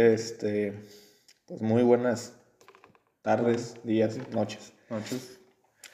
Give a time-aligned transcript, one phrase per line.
[0.00, 0.72] Este,
[1.44, 2.32] pues muy buenas
[3.20, 4.72] tardes, días, noches.
[4.88, 5.38] Noches.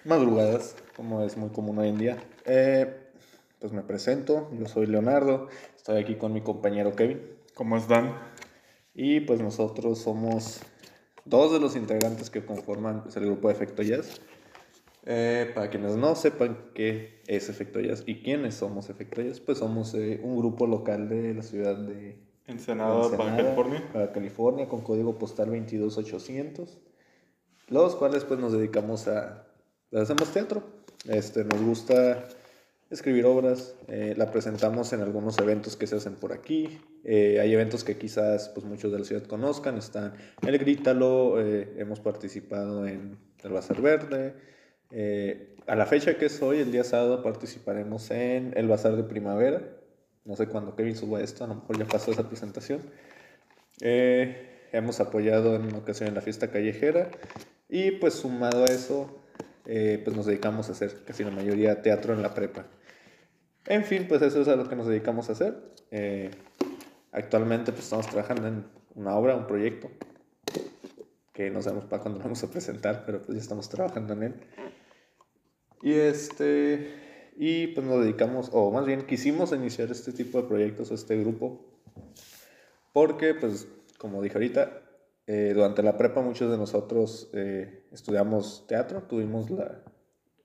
[0.04, 2.16] Madrugadas, como es muy común hoy en día.
[2.44, 3.10] Eh,
[3.58, 7.20] pues me presento, yo soy Leonardo, estoy aquí con mi compañero Kevin.
[7.54, 8.16] ¿Cómo están?
[8.94, 10.60] Y pues nosotros somos
[11.24, 14.20] dos de los integrantes que conforman pues, el grupo de Efecto Jazz.
[15.04, 19.58] Eh, para quienes no sepan qué es Efecto Jazz y quiénes somos Efecto Jazz, pues
[19.58, 23.82] somos eh, un grupo local de la ciudad de Ensenada, para California.
[23.92, 26.78] Para California, con código postal 22800,
[27.68, 29.46] los cuales pues nos dedicamos a,
[29.92, 30.62] hacemos teatro,
[31.08, 32.24] este, nos gusta
[32.90, 37.52] escribir obras, eh, la presentamos en algunos eventos que se hacen por aquí, eh, hay
[37.52, 40.14] eventos que quizás pues muchos de la ciudad conozcan, están
[40.46, 44.34] El Grítalo, eh, hemos participado en el Bazar Verde,
[45.66, 49.75] a la fecha que es hoy, el día sábado, participaremos en el Bazar de Primavera,
[50.26, 52.80] no sé cuándo Kevin suba esto, a lo mejor ya pasó esa presentación.
[53.80, 57.10] Eh, hemos apoyado en ocasión en la fiesta callejera
[57.68, 59.18] y pues sumado a eso,
[59.64, 62.66] eh, pues nos dedicamos a hacer casi la mayoría teatro en la prepa.
[63.66, 65.54] En fin, pues eso es a lo que nos dedicamos a hacer.
[65.90, 66.30] Eh,
[67.12, 69.90] actualmente pues estamos trabajando en una obra, un proyecto,
[71.32, 74.34] que no sabemos para cuándo vamos a presentar, pero pues ya estamos trabajando en él.
[75.82, 77.05] Y este,
[77.36, 81.60] y pues nos dedicamos, o más bien quisimos iniciar este tipo de proyectos, este grupo,
[82.92, 84.82] porque pues como dije ahorita,
[85.26, 89.82] eh, durante la prepa muchos de nosotros eh, estudiamos teatro, tuvimos la...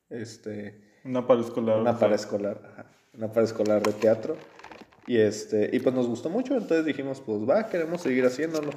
[0.10, 1.80] Este, una paraescolar.
[1.80, 4.36] Una paraescolar, una paraescolar de teatro.
[5.08, 8.72] Y, este, y pues nos gustó mucho, entonces dijimos, pues va, queremos seguir haciéndolo.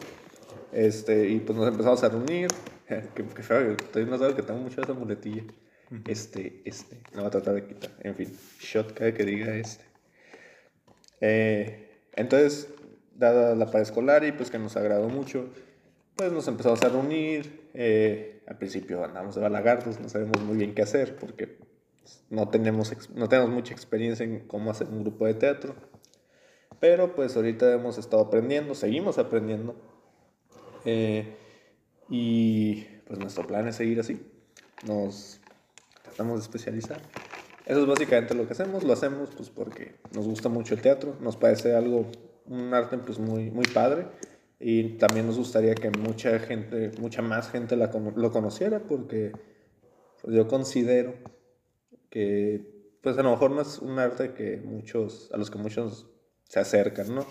[0.72, 2.48] Este, y pues nos empezamos a reunir.
[2.88, 5.44] que, que feo, estoy no sabe que tengo mucho esa muletilla.
[6.08, 7.00] Este, este.
[7.14, 7.90] No va a tratar de quitar.
[8.00, 9.84] En fin, shot cada que diga este.
[11.20, 12.68] Eh, entonces,
[13.14, 15.48] dada la escolar y pues que nos agradó mucho,
[16.16, 17.64] pues nos empezamos a reunir.
[17.74, 21.58] Eh, al principio andamos de balagardos, no sabemos muy bien qué hacer porque
[22.30, 25.74] no tenemos, no tenemos mucha experiencia en cómo hacer un grupo de teatro.
[26.80, 29.74] Pero pues ahorita hemos estado aprendiendo, seguimos aprendiendo.
[30.84, 31.36] Eh,
[32.10, 34.20] y pues nuestro plan es seguir así.
[34.86, 35.40] Nos
[36.14, 37.00] tratamos de especializar.
[37.66, 41.16] Eso es básicamente lo que hacemos, lo hacemos pues porque nos gusta mucho el teatro,
[41.20, 42.06] nos parece algo,
[42.46, 44.06] un arte pues muy, muy padre
[44.60, 49.32] y también nos gustaría que mucha gente, mucha más gente la, lo conociera porque
[50.22, 51.14] pues, yo considero
[52.10, 56.06] que pues a lo mejor no es un arte que muchos, a los que muchos
[56.48, 57.26] se acercan, ¿no?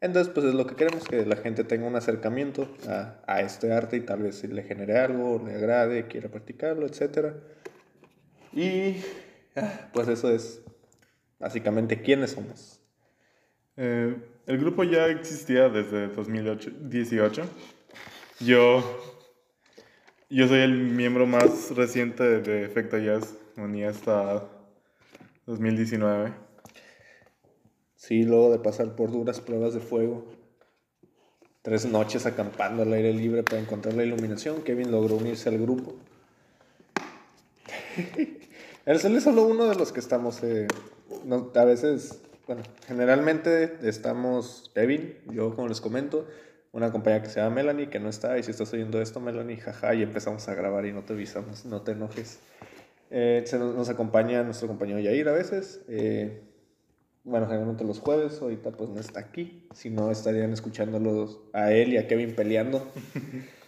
[0.00, 3.72] Entonces, pues es lo que queremos, que la gente tenga un acercamiento a, a este
[3.72, 7.36] arte y tal vez le genere algo, le agrade, quiera practicarlo, etcétera.
[8.52, 8.96] Y
[9.56, 10.62] ah, pues eso es
[11.38, 12.80] básicamente quiénes somos.
[13.76, 17.42] Eh, el grupo ya existía desde 2018.
[18.40, 18.82] Yo,
[20.28, 23.34] yo soy el miembro más reciente de Efecto Jazz.
[23.56, 24.48] Venía hasta
[25.46, 26.32] 2019.
[27.96, 30.26] Sí, luego de pasar por duras pruebas de fuego,
[31.62, 35.94] tres noches acampando al aire libre para encontrar la iluminación, Kevin logró unirse al grupo.
[38.84, 40.42] Él es solo uno de los que estamos.
[40.42, 40.66] Eh,
[41.54, 46.26] a veces, bueno, generalmente estamos Kevin, yo como les comento,
[46.72, 49.58] una compañera que se llama Melanie, que no está, y si estás oyendo esto, Melanie,
[49.58, 52.40] jaja, y empezamos a grabar y no te avisamos, no te enojes.
[53.10, 55.82] Eh, nos, acompaña nuestro compañero Yair a veces.
[55.88, 56.42] Eh,
[57.22, 61.92] bueno, generalmente los jueves, ahorita pues no está aquí, si no estarían escuchándolos a él
[61.92, 62.90] y a Kevin peleando.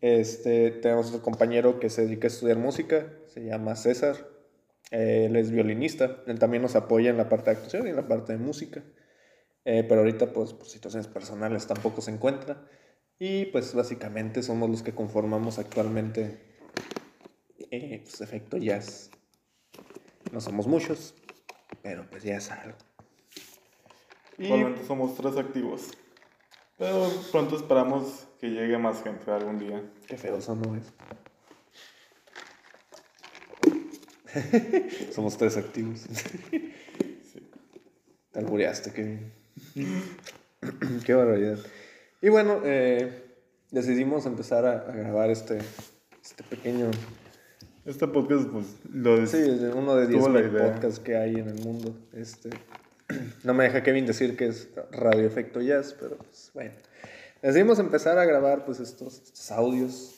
[0.00, 4.33] Este, tenemos otro compañero que se dedica a estudiar música, se llama César.
[4.90, 8.06] Él es violinista, él también nos apoya en la parte de actuación y en la
[8.06, 8.82] parte de música.
[9.64, 12.68] Eh, pero ahorita, pues, por situaciones personales tampoco se encuentra.
[13.18, 16.38] Y pues básicamente somos los que conformamos actualmente
[17.70, 19.10] eh, pues, Efecto Jazz.
[20.32, 21.14] No somos muchos,
[21.82, 22.76] pero pues ya es algo.
[24.36, 24.48] Y
[24.86, 25.90] somos tres activos.
[26.76, 29.82] Pero pronto esperamos que llegue más gente algún día.
[30.08, 30.92] Qué feo no es.
[35.12, 36.00] Somos tres activos.
[36.00, 37.40] sí.
[38.32, 39.18] Te albureaste, qué
[41.04, 41.58] Qué barbaridad.
[42.22, 43.22] Y bueno, eh,
[43.70, 45.58] decidimos empezar a, grabar este,
[46.22, 46.90] este pequeño.
[47.84, 51.94] Este podcast, pues lo Sí, es uno de 10 podcasts que hay en el mundo.
[52.14, 52.50] Este,
[53.44, 56.72] no me deja Kevin decir que es radio efecto jazz, pero pues bueno.
[57.42, 60.14] Decidimos empezar a grabar pues estos, audios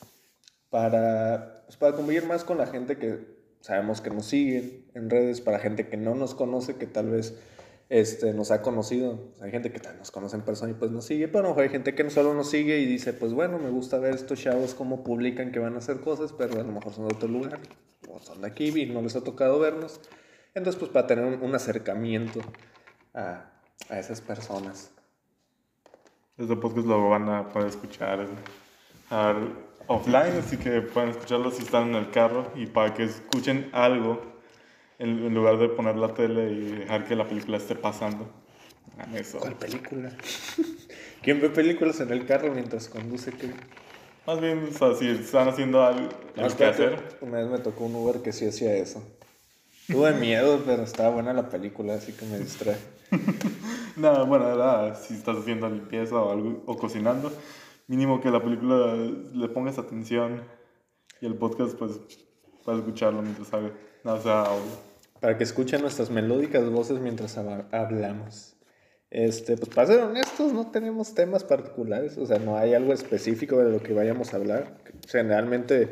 [0.70, 3.36] para, pues, para convivir más con la gente que
[3.66, 7.36] sabemos que nos siguen en redes, para gente que no nos conoce, que tal vez
[7.88, 9.18] este, nos ha conocido.
[9.40, 12.08] Hay gente que nos conoce en persona y pues nos sigue, pero hay gente que
[12.08, 15.58] solo nos sigue y dice, pues bueno, me gusta ver estos chavos cómo publican que
[15.58, 17.58] van a hacer cosas, pero a lo mejor son de otro lugar,
[18.08, 20.00] o son de aquí y no les ha tocado vernos.
[20.54, 22.38] Entonces, pues para tener un, acercamiento
[23.14, 23.50] a,
[23.88, 24.92] a, esas personas.
[26.38, 28.28] Este podcast lo van a poder escuchar
[29.87, 34.21] offline, así que pueden escucharlo si están en el carro y para que escuchen algo
[34.99, 38.29] en, lugar de poner la tele y dejar que la película esté pasando.
[39.15, 39.38] Eso.
[39.38, 40.11] ¿Cuál película?
[41.23, 43.33] ¿Quién ve películas en el carro mientras conduce?
[44.27, 46.09] Más bien, o sea, si están haciendo algo
[46.56, 47.19] que hacer.
[47.21, 49.03] Una vez me tocó un Uber que sí hacía eso.
[49.87, 52.77] Tuve miedo, pero estaba buena la película, así que me distrae.
[53.97, 57.33] nada, bueno, nada, si estás haciendo limpieza o algo, o cocinando,
[57.87, 60.43] mínimo que la película le pongas atención
[61.21, 62.00] y el podcast, pues,
[62.65, 63.71] para escucharlo mientras haga.
[64.05, 64.44] No, sea,
[65.21, 68.56] para que escuchen nuestras melódicas voces mientras hablamos.
[69.11, 73.56] Este, pues para ser honestos, no tenemos temas particulares, o sea, no hay algo específico
[73.59, 74.79] de lo que vayamos a hablar.
[75.09, 75.88] Generalmente,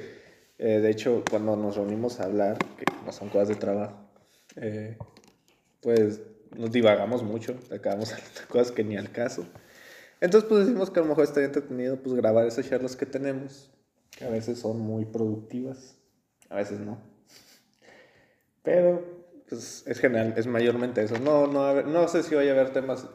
[0.58, 3.96] eh, de hecho, cuando nos reunimos a hablar, que no son cosas de trabajo,
[4.56, 4.99] eh,
[5.81, 6.23] pues
[6.56, 9.46] nos divagamos mucho, acabamos hablando cosas que ni al caso.
[10.24, 13.70] Entonces, pues decimos que a lo mejor estaría entretenido pues grabar esas charlas que tenemos,
[14.10, 15.98] que a veces son muy productivas,
[16.48, 16.98] a veces no.
[18.62, 19.04] Pero
[19.46, 21.18] pues, es general, es mayormente eso.
[21.18, 23.06] No, no, no sé si vaya a haber temas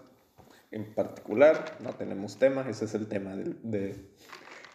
[0.69, 3.95] en particular, no tenemos tema, ese es el tema de, de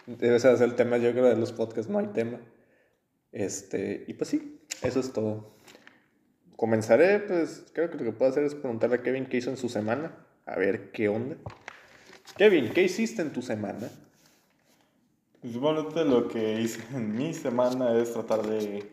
[0.09, 2.41] debe ser el tema, yo creo, de los podcasts, no hay tema.
[3.31, 5.55] Este, y pues sí, eso es todo.
[6.57, 9.57] Comenzaré, pues creo que lo que puedo hacer es preguntarle a Kevin qué hizo en
[9.57, 11.37] su semana, a ver qué onda.
[12.37, 13.91] Kevin, ¿qué hiciste en tu semana?
[15.41, 18.91] Pues lo que hice en mi semana es tratar de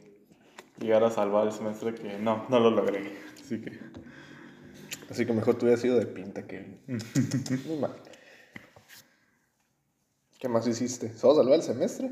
[0.80, 3.14] llegar a salvar el semestre que no, no lo logré.
[3.42, 3.80] Así que.
[5.10, 6.80] Así que mejor tú hubieras sido de pinta que.
[6.88, 7.96] Muy mal.
[10.40, 11.16] ¿Qué más hiciste?
[11.16, 12.12] ¿Solo salvar el semestre?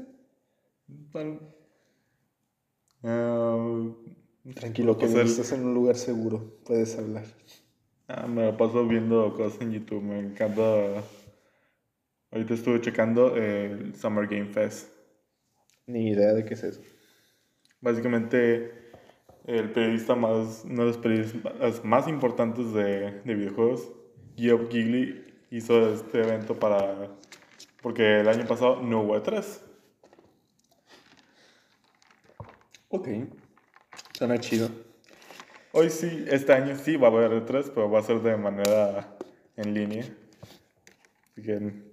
[4.56, 6.60] Tranquilo, que pues estás en un lugar seguro.
[6.66, 7.26] Puedes hablar.
[8.12, 10.02] Ah, me lo paso viendo cosas en YouTube.
[10.02, 10.64] Me encanta.
[12.32, 14.92] Ahorita estuve checando el Summer Game Fest.
[15.86, 16.82] Ni idea de qué es eso.
[17.82, 18.92] Básicamente,
[19.46, 23.92] el periodista más, uno de los periodistas más importantes de, de videojuegos,
[24.36, 27.16] Geoff Gigley, hizo este evento para.
[27.80, 29.62] Porque el año pasado no hubo E3.
[32.90, 33.08] Ok.
[34.14, 34.89] Suena chido.
[35.72, 39.16] Hoy sí, este año sí va a haber E3, pero va a ser de manera
[39.56, 40.04] en línea.
[41.32, 41.90] Así que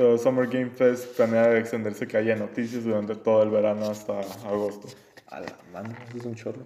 [0.00, 4.88] pero Summer Game Fest planea extenderse que haya noticias durante todo el verano hasta agosto.
[5.26, 6.64] A la mano, es un chorro.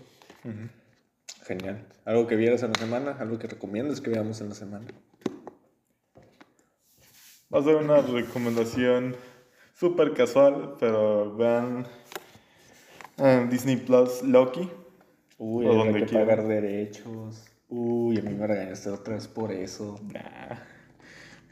[1.44, 1.84] Genial.
[2.05, 3.17] ¿Algo que vieras en la semana?
[3.19, 4.87] ¿Algo que recomiendas que veamos en la semana?
[7.52, 9.17] Va a ser una recomendación
[9.75, 11.88] súper casual, pero vean
[13.19, 14.70] eh, Disney Plus Loki.
[15.38, 17.44] Uy, hay que pagar derechos.
[17.69, 19.98] Uy, a mí me regañaste otra vez por eso.
[20.12, 20.56] Nah.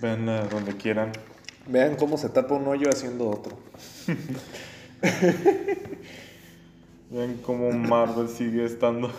[0.00, 1.12] Vean donde quieran.
[1.66, 3.56] Vean cómo se tapa un hoyo haciendo otro.
[7.10, 9.10] Vean cómo Marvel sigue estando.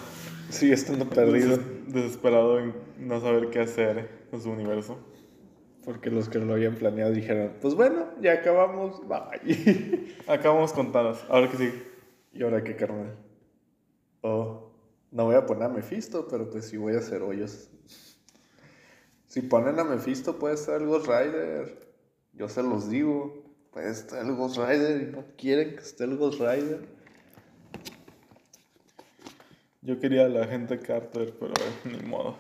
[0.50, 1.58] Sigue estando perdido.
[1.88, 4.98] desesperado en no saber qué hacer con su universo.
[5.86, 10.16] Porque los que lo habían planeado dijeron, pues bueno, ya acabamos, bye.
[10.28, 11.74] acabamos contadas, ahora que sí.
[12.34, 13.18] ¿Y ahora qué, carnal?
[14.24, 14.72] Oh,
[15.12, 17.70] no voy a poner a Mephisto, pero pues sí voy a hacer hoyos.
[19.28, 21.94] Si ponen a Mephisto puede ser el Ghost Rider.
[22.32, 26.16] Yo se los digo, puede estar el Ghost Rider y no quieren que esté el
[26.16, 26.88] Ghost Rider.
[29.82, 31.54] Yo quería a la gente Carter, pero
[31.84, 32.38] ni modo.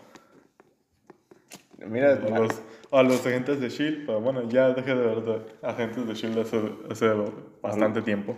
[1.85, 2.61] Mira, a los,
[2.91, 6.61] a los agentes de Shield, pero bueno, ya dejé de ver agentes de Shield hace,
[6.89, 7.13] hace
[7.61, 8.37] bastante tiempo.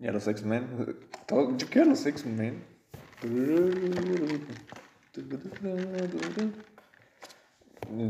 [0.00, 0.96] Y a los X-Men.
[1.28, 2.62] Yo quiero a los X-Men.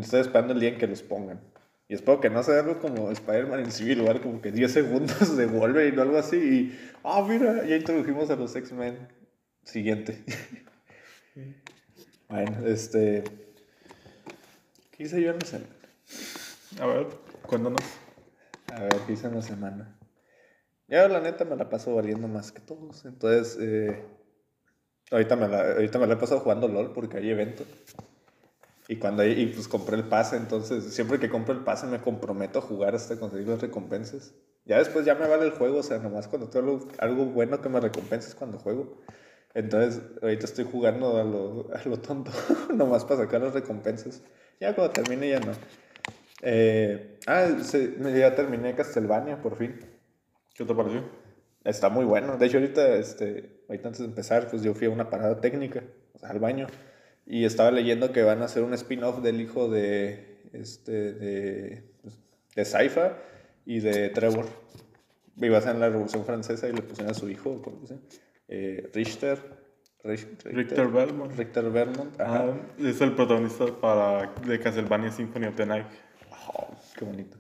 [0.01, 1.41] Estoy esperando el día en que los pongan.
[1.89, 5.37] Y espero que no sea algo como Spider-Man en Civil War, como que 10 segundos
[5.37, 6.37] de Wolverine o algo así.
[6.37, 9.09] Y, ah, mira, ya introdujimos a los X-Men.
[9.65, 10.23] Siguiente.
[12.29, 13.25] bueno, este.
[14.91, 15.75] ¿Qué hice yo en la semana?
[16.81, 17.07] A ver,
[17.47, 17.81] cuéntanos.
[18.73, 19.98] A ver, ¿qué hice en la semana?
[20.89, 23.05] Yo, la neta, me la paso valiendo más que todos.
[23.05, 24.05] Entonces, eh,
[25.11, 27.65] ahorita, me la, ahorita me la he pasado jugando LOL porque hay evento.
[28.89, 32.59] Y cuando y pues compré el pase, entonces siempre que compro el pase me comprometo
[32.59, 34.33] a jugar hasta conseguir las recompensas.
[34.65, 37.69] Ya después ya me vale el juego, o sea, nomás cuando tengo algo, bueno que
[37.69, 38.97] me recompenses cuando juego.
[39.53, 42.31] Entonces, ahorita estoy jugando a lo, a lo tonto,
[42.75, 44.23] nomás para sacar las recompensas.
[44.59, 45.53] Ya cuando termine ya no.
[46.43, 49.79] Eh, ah, se, ya terminé Castlevania por fin.
[50.59, 51.05] ¿Qué te pareció?
[51.63, 52.37] Está muy bueno.
[52.37, 55.85] De hecho, ahorita, este, ahorita antes de empezar, pues yo fui a una parada técnica,
[56.15, 56.67] o sea, al baño,
[57.25, 62.19] y estaba leyendo que van a hacer un spin-off del hijo de, este, de, pues,
[62.57, 63.19] de Saifa
[63.65, 64.47] y de Trevor.
[65.37, 67.95] Iba a ser en la Revolución Francesa y le pusieron a su hijo, ¿cómo se
[68.49, 69.39] eh, Richter.
[70.03, 71.37] Richter, Richter Belmont.
[71.37, 72.47] Richter Belmont, ajá.
[72.47, 75.87] Ah, es el protagonista para, de Castlevania Symphony of the Night.
[76.49, 77.37] Oh, qué bonito.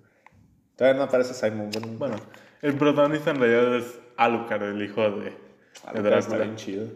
[0.76, 1.70] Todavía no aparece Simon.
[1.98, 2.16] Bueno,
[2.62, 6.18] el protagonista en realidad es Alucard, el hijo de, de Drácula.
[6.18, 6.86] Está bien chido.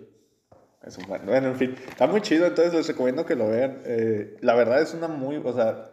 [0.85, 1.27] Es un bueno.
[1.27, 3.83] bueno, en fin, está muy chido, entonces les recomiendo que lo vean.
[3.85, 5.91] Eh, la verdad es una muy, o sea,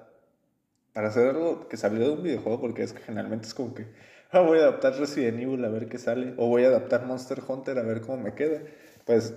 [0.94, 3.86] para hacer algo que salió de un videojuego, porque es que generalmente es como que
[4.32, 7.42] ah, voy a adaptar Resident Evil a ver qué sale, o voy a adaptar Monster
[7.48, 8.62] Hunter a ver cómo me queda.
[9.06, 9.36] Pues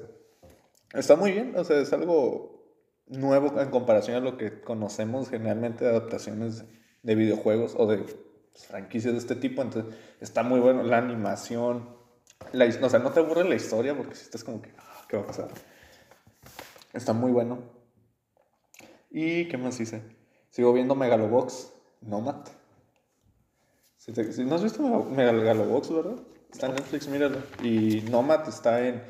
[0.95, 2.53] está muy bien, o sea, es algo
[3.07, 6.65] nuevo en comparación a lo que conocemos generalmente de adaptaciones
[7.03, 8.05] de videojuegos o de
[8.55, 9.63] franquicias de este tipo.
[9.63, 11.89] Entonces, está muy bueno la animación.
[12.53, 15.17] La, o sea, no te aburre la historia porque si estás como que, ah, ¿qué
[15.17, 15.49] va a pasar?
[16.93, 17.59] Está muy bueno.
[19.11, 20.03] ¿Y qué más hice?
[20.51, 22.47] Sigo viendo Megalobox Nomad.
[23.97, 24.13] Si,
[24.45, 26.17] no has visto Megalobox, ¿verdad?
[26.53, 27.39] Está en Netflix, míralo.
[27.63, 29.03] Y Nomad está en,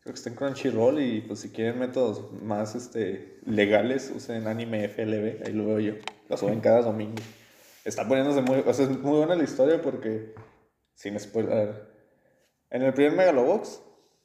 [0.00, 4.88] creo que está en Crunchyroll y pues si quieren métodos más este, legales, usen anime
[4.88, 5.94] FLB, ahí lo veo yo.
[6.28, 7.22] Lo suben cada domingo.
[7.86, 10.34] Está poniéndose muy, o sea, es muy buena la historia porque,
[10.94, 11.86] sin spoiler,
[12.68, 13.80] en el primer Megalobox,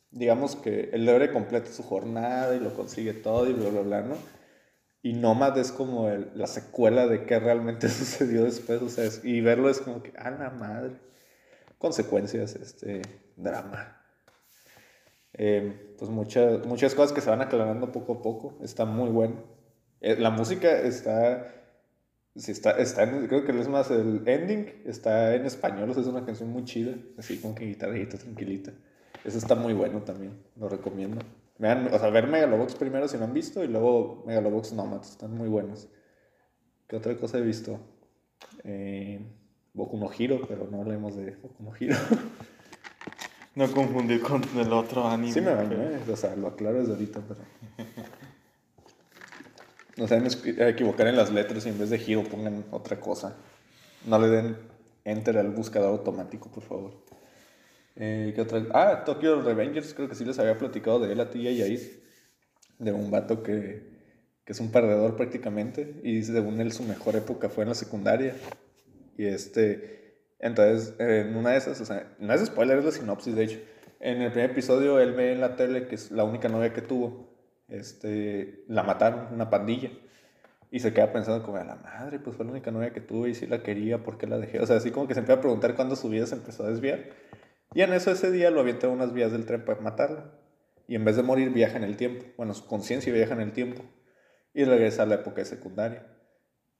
[0.10, 4.02] digamos que el héroe completa su jornada y lo consigue todo y bla, bla, bla,
[4.02, 4.16] ¿no?
[5.04, 9.70] Y Nomad es como la secuela de qué realmente sucedió después, o sea, y verlo
[9.70, 10.96] es como que, ah, la madre,
[11.78, 13.04] consecuencias, este,
[13.36, 14.02] drama.
[15.34, 19.36] Em, pues muchas, muchas cosas que se van aclarando poco a poco, está muy bueno.
[20.00, 21.61] Eh, la música está,
[22.36, 26.08] sí, está, está creo que es más el ending, está en español, o sea, es
[26.10, 28.72] una canción muy chida, así como que guitarrita tranquilita.
[29.24, 31.22] Eso está muy bueno también, lo recomiendo.
[31.60, 35.36] Vean, o sea, ver Megalobox primero si no han visto y luego Megalobox Nomads, están
[35.36, 35.90] muy buenos.
[36.88, 37.80] ¿Qué otra cosa he visto?
[38.64, 39.20] Eh,
[39.74, 41.96] Boku no Hiro, pero no hablemos de Boku no Hiro.
[43.54, 45.34] No confundir con el otro anime.
[45.34, 47.42] Sí me bañé, o sea, lo aclaro desde ahorita, pero...
[49.98, 53.36] No se deben equivocar en las letras y en vez de Hiro pongan otra cosa.
[54.06, 54.58] No le den
[55.04, 56.94] enter al buscador automático, por favor.
[57.96, 58.66] Eh, ¿qué otra?
[58.74, 61.52] Ah, Tokyo Revengers, creo que sí les había platicado de él a ti y a
[61.52, 62.02] Yair.
[62.80, 63.84] De un vato que,
[64.46, 66.00] que es un perdedor prácticamente.
[66.04, 68.36] Y según él su mejor época fue en la secundaria.
[69.18, 70.02] Y este,
[70.40, 73.60] entonces, en una de esas, o sea, no es spoiler, es la sinopsis de hecho.
[74.00, 76.82] En el primer episodio él ve en la tele que es la única novia que
[76.82, 77.31] tuvo.
[77.72, 79.90] Este, la mataron, una pandilla.
[80.70, 83.30] Y se queda pensando como, a la madre, pues fue la única novia que tuve
[83.30, 84.60] y si la quería, ¿por qué la dejé?
[84.60, 86.70] O sea, así como que se empieza a preguntar cuándo su vida se empezó a
[86.70, 87.10] desviar.
[87.74, 90.32] Y en eso ese día lo avienta unas vías del tren para matarla.
[90.88, 92.26] Y en vez de morir viaja en el tiempo.
[92.38, 93.84] Bueno, su conciencia viaja en el tiempo.
[94.54, 96.06] Y regresa a la época de secundaria.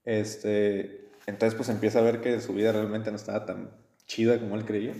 [0.04, 3.70] Este, entonces pues empieza a ver que su vida realmente no estaba tan
[4.06, 4.94] chida como él creía.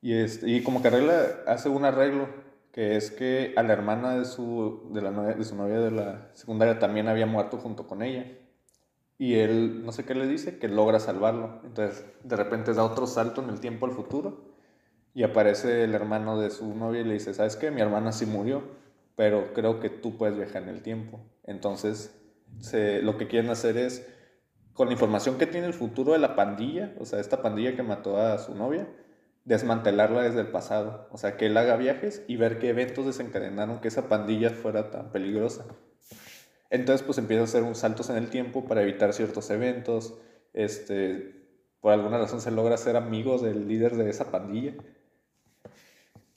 [0.00, 2.28] Y, este, y como que arregla, hace un arreglo,
[2.72, 5.90] que es que a la hermana de su, de, la novia, de su novia de
[5.90, 8.26] la secundaria también había muerto junto con ella.
[9.18, 11.60] Y él, no sé qué le dice, que logra salvarlo.
[11.64, 14.52] Entonces, de repente da otro salto en el tiempo al futuro
[15.14, 17.70] y aparece el hermano de su novia y le dice, ¿sabes qué?
[17.70, 18.62] Mi hermana sí murió,
[19.16, 21.20] pero creo que tú puedes viajar en el tiempo.
[21.44, 22.18] Entonces,
[23.02, 24.08] lo que quieren hacer es,
[24.72, 27.82] con la información que tiene el futuro de la pandilla, o sea, esta pandilla que
[27.82, 28.88] mató a su novia,
[29.44, 31.08] desmantelarla desde el pasado.
[31.10, 34.90] O sea, que él haga viajes y ver qué eventos desencadenaron que esa pandilla fuera
[34.90, 35.64] tan peligrosa.
[36.70, 40.18] Entonces, pues empieza a hacer un saltos en el tiempo para evitar ciertos eventos.
[40.54, 41.42] Este,
[41.80, 44.74] por alguna razón se logra ser amigos del líder de esa pandilla.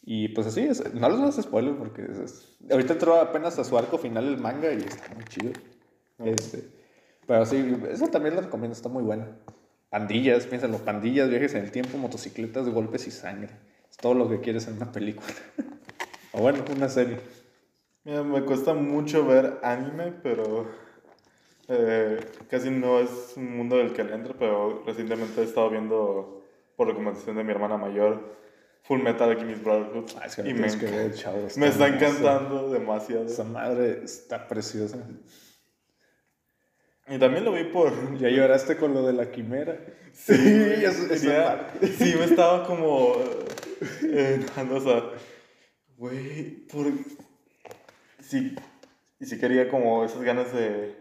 [0.08, 2.08] Y pues así, es, no les voy a spoiler porque
[2.70, 5.52] ahorita entró apenas a su arco final el manga y está muy chido.
[6.20, 6.70] Este,
[7.26, 9.28] pero sí, eso también lo recomiendo, está muy buena.
[9.90, 13.52] Pandillas, piénsalo, pandillas, viajes en el tiempo, motocicletas, golpes y sangre.
[13.90, 15.28] Es todo lo que quieres en una película.
[16.34, 17.20] o bueno, una serie.
[18.04, 20.68] Mira, me cuesta mucho ver anime, pero
[21.68, 26.44] eh, casi no es un mundo del que entro, pero recientemente he estado viendo,
[26.76, 28.36] por recomendación de mi hermana mayor,
[28.84, 30.12] Full Metal Alchemist Brotherhood.
[30.22, 33.26] Ah, y me, que ver, chavo, me está encantando demasiado.
[33.26, 34.98] Esa madre está preciosa.
[37.08, 37.92] Y también lo vi por...
[38.20, 39.78] ¿Ya lloraste con lo de la quimera?
[40.14, 40.34] Sí,
[41.16, 41.30] sí,
[41.98, 43.16] sí me estaba como...
[44.04, 44.40] Eh,
[44.72, 45.04] o sea,
[45.98, 46.88] Güey, por...
[48.22, 48.56] Sí,
[49.20, 50.96] y sí quería como esas ganas de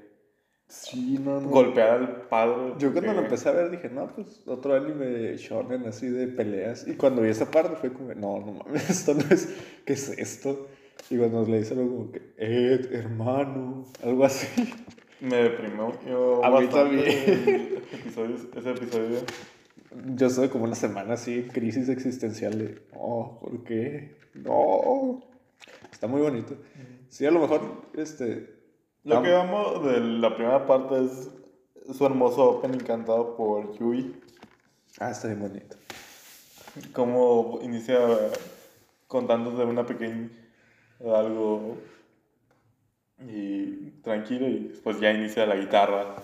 [0.68, 1.48] Sí, no, no.
[1.48, 2.74] golpear al padre.
[2.78, 6.26] Yo cuando lo empecé a ver dije, no, pues otro anime de shonen así de
[6.26, 6.86] peleas.
[6.88, 10.08] Y cuando vi esa parte fue como, no, no mames, esto no es, ¿qué es
[10.18, 10.68] esto?
[11.10, 14.46] Y cuando le dice algo como que, Ed, hermano, algo así.
[15.24, 17.06] Me deprimió yo A mí también.
[17.08, 19.18] el episodio, ese episodio.
[20.16, 24.16] Yo estuve como una semana así crisis existencial de, no, ¿por qué?
[24.34, 25.22] No.
[25.90, 26.56] Está muy bonito.
[27.08, 27.62] Sí, a lo mejor,
[27.94, 28.52] este...
[29.04, 31.30] Lo que amo de la primera parte es
[31.96, 34.20] su hermoso opening cantado por Yui.
[34.98, 35.76] Ah, está bien bonito.
[36.92, 37.98] Cómo inicia
[39.06, 40.30] contándote una pequeña
[41.00, 41.76] algo
[43.18, 46.16] y tranquilo y después ya inicia la guitarra.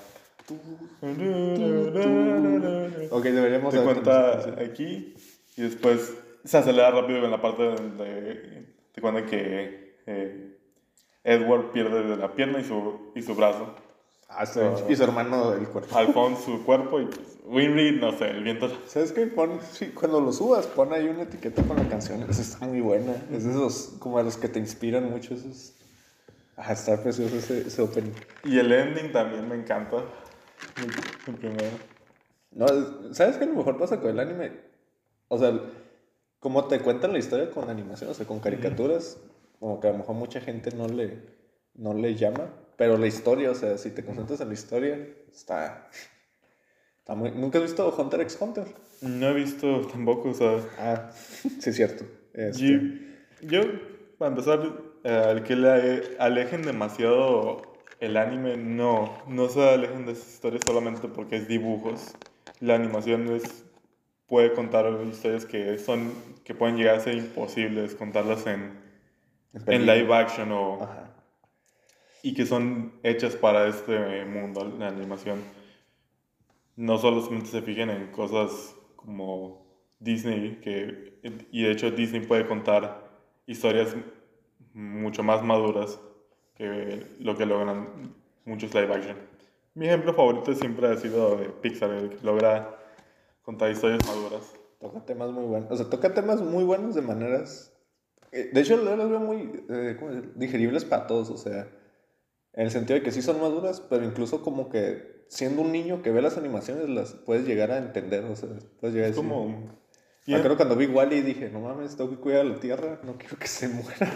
[3.11, 5.15] Ok, deberíamos Te cuenta aquí
[5.57, 10.59] y después se acelera rápido en la parte donde te cuenta que eh,
[11.25, 13.75] Edward pierde la pierna y su, y su brazo.
[14.29, 14.85] Ah, está bien.
[14.89, 15.97] Y su hermano el cuerpo.
[15.97, 18.71] Alphonse su cuerpo y pues, Winry, no sé, el viento.
[18.87, 19.27] ¿Sabes qué?
[19.27, 22.23] Pon, sí, cuando lo subas, pon ahí una etiqueta con la canción.
[22.31, 23.13] Esa está muy buena.
[23.33, 25.35] Es de esos, como de los que te inspiran mucho.
[25.35, 25.75] Esos...
[26.63, 28.13] Ah, está precioso ese, ese opening.
[28.45, 29.97] Y el ending también me encanta.
[30.77, 31.71] El, el primero.
[32.53, 33.45] No, es- ¿sabes qué?
[33.45, 34.53] A lo mejor pasa con el anime.
[35.29, 35.59] O sea,
[36.39, 39.19] como te cuentan la historia con animación, o sea, con caricaturas,
[39.59, 41.19] como que a lo mejor mucha gente no le,
[41.75, 42.51] no le llama.
[42.77, 44.99] Pero la historia, o sea, si te concentras en la historia,
[45.33, 45.89] está.
[46.99, 47.31] está muy...
[47.31, 48.67] ¿Nunca has visto Hunter x Hunter?
[49.03, 50.59] No he visto tampoco, o sea.
[50.79, 51.11] Ah,
[51.59, 52.05] sí, es cierto.
[52.35, 52.67] Este,
[53.41, 53.63] Yo, yo,
[54.19, 54.61] para empezar,
[55.05, 57.63] al que le alejen demasiado
[58.01, 62.15] el anime, no, no se alejen de esas historias solamente porque es dibujos.
[62.61, 63.65] La animación es,
[64.27, 66.13] puede contar historias que son,
[66.45, 68.81] que pueden llegar a ser imposibles contarlas en,
[69.67, 71.15] en live action o, Ajá.
[72.23, 75.43] y que son hechas para este mundo, la animación.
[76.77, 79.67] No solamente se fijen en cosas como
[79.99, 81.21] Disney, que,
[81.51, 83.11] y de hecho Disney puede contar
[83.47, 83.95] historias
[84.75, 86.01] mucho más maduras
[86.55, 89.17] que lo que logran muchos live action.
[89.75, 92.77] Mi ejemplo favorito siempre ha sido de Pixar, el que logra
[93.43, 94.53] contar historias maduras.
[94.81, 95.71] Toca temas muy buenos.
[95.71, 97.73] O sea, toca temas muy buenos de maneras.
[98.33, 99.97] eh, De hecho, yo los veo muy eh,
[100.35, 101.31] digeribles para todos.
[101.31, 101.69] O sea,
[102.55, 106.03] en el sentido de que sí son maduras, pero incluso como que siendo un niño
[106.03, 108.25] que ve las animaciones, las puedes llegar a entender.
[108.25, 108.49] O sea,
[108.81, 109.23] puedes llegar a decir.
[109.23, 109.79] como...
[110.27, 113.17] Me acuerdo cuando vi Wally dije, no mames, tengo que cuidar a la tierra, no
[113.17, 114.13] quiero que se muera.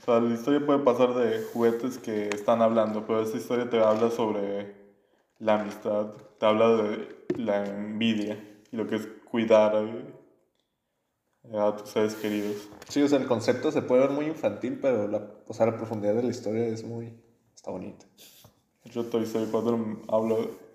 [0.00, 3.80] O sea, la historia puede pasar de juguetes que están hablando, pero esta historia te
[3.80, 4.74] habla sobre
[5.40, 8.38] la amistad, te habla de la envidia
[8.70, 12.68] y lo que es cuidar a, a tus seres queridos.
[12.88, 15.76] Sí, o sea, el concepto se puede ver muy infantil, pero la, o sea, la
[15.76, 17.12] profundidad de la historia es muy.
[17.54, 18.06] está bonita.
[18.84, 20.65] Yo Toy Story 4 hablo...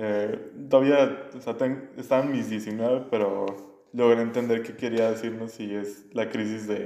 [0.00, 3.46] eh, todavía o sea, ten- estaba en mis 19, pero
[3.92, 6.76] logré entender qué quería decirnos y es la crisis de,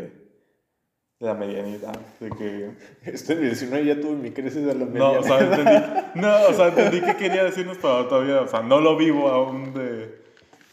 [1.20, 2.70] de la medianidad, de que
[3.10, 5.86] Este 19 ya tuve mi crisis de la No, o sea, entendí,
[6.20, 9.74] no, o sea, entendí qué quería decirnos, pero todavía, o sea, no lo vivo aún
[9.74, 10.18] de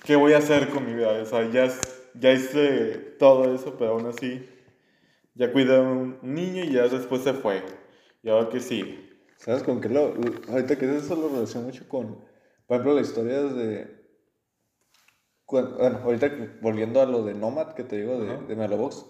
[0.05, 1.11] qué voy a hacer con mi vida.
[1.21, 1.67] O sea, ya,
[2.13, 4.47] ya hice todo eso, pero aún así,
[5.35, 7.61] ya cuidé a un niño y ya después se fue.
[8.23, 9.05] Y ahora que sí.
[9.37, 10.13] ¿Sabes con qué lo-
[10.49, 12.17] ahorita que eso lo relaciono mucho con,
[12.69, 13.99] por ejemplo, las historias de...
[15.47, 16.29] Bueno, ahorita
[16.61, 18.43] volviendo a lo de Nomad que te digo de, Ajá.
[18.43, 19.07] de Melobox,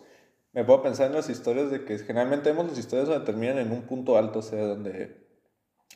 [0.54, 3.74] me puedo pensar en las historias de que generalmente vemos las historias donde terminan en
[3.74, 5.28] un punto alto, o sea, donde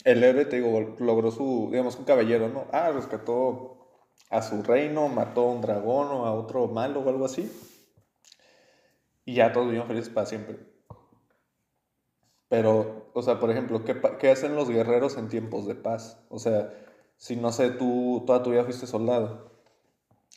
[0.03, 2.67] el héroe, te digo, logró su, digamos, un caballero, ¿no?
[2.73, 3.87] Ah, rescató
[4.29, 7.49] a su reino, mató a un dragón o a otro malo o algo así.
[9.23, 10.59] Y ya todos vivieron felices para siempre.
[12.49, 16.21] Pero, o sea, por ejemplo, ¿qué, qué hacen los guerreros en tiempos de paz?
[16.27, 16.82] O sea,
[17.17, 19.51] si no sé, tú toda tu vida fuiste soldado.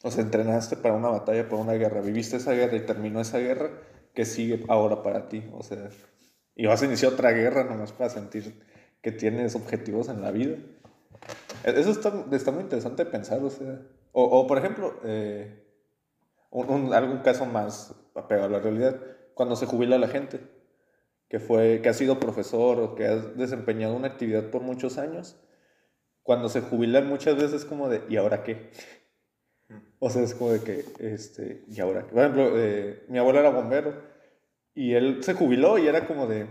[0.03, 3.39] O sea, entrenaste para una batalla, para una guerra, viviste esa guerra y terminó esa
[3.39, 3.71] guerra,
[4.15, 5.45] ¿qué sigue ahora para ti?
[5.53, 5.89] O sea,
[6.55, 8.62] y vas a iniciar otra guerra nomás para sentir
[9.03, 10.57] que tienes objetivos en la vida.
[11.65, 13.81] E- Eso está, está muy interesante pensar, o sea.
[14.12, 15.65] O, o, por ejemplo, eh,
[16.51, 19.01] un, un- algún caso más apegado a la realidad,
[19.35, 20.41] cuando se jubila la gente,
[21.29, 25.37] que, fue, que ha sido profesor o que ha desempeñado una actividad por muchos años,
[26.27, 28.71] cuando se jubilan muchas veces es como de, ¿y ahora qué?
[29.99, 32.12] O sea, es como de que, este, ¿y ahora qué?
[32.12, 33.95] Por ejemplo, eh, mi abuelo era bombero
[34.75, 36.47] y él se jubiló y era como de,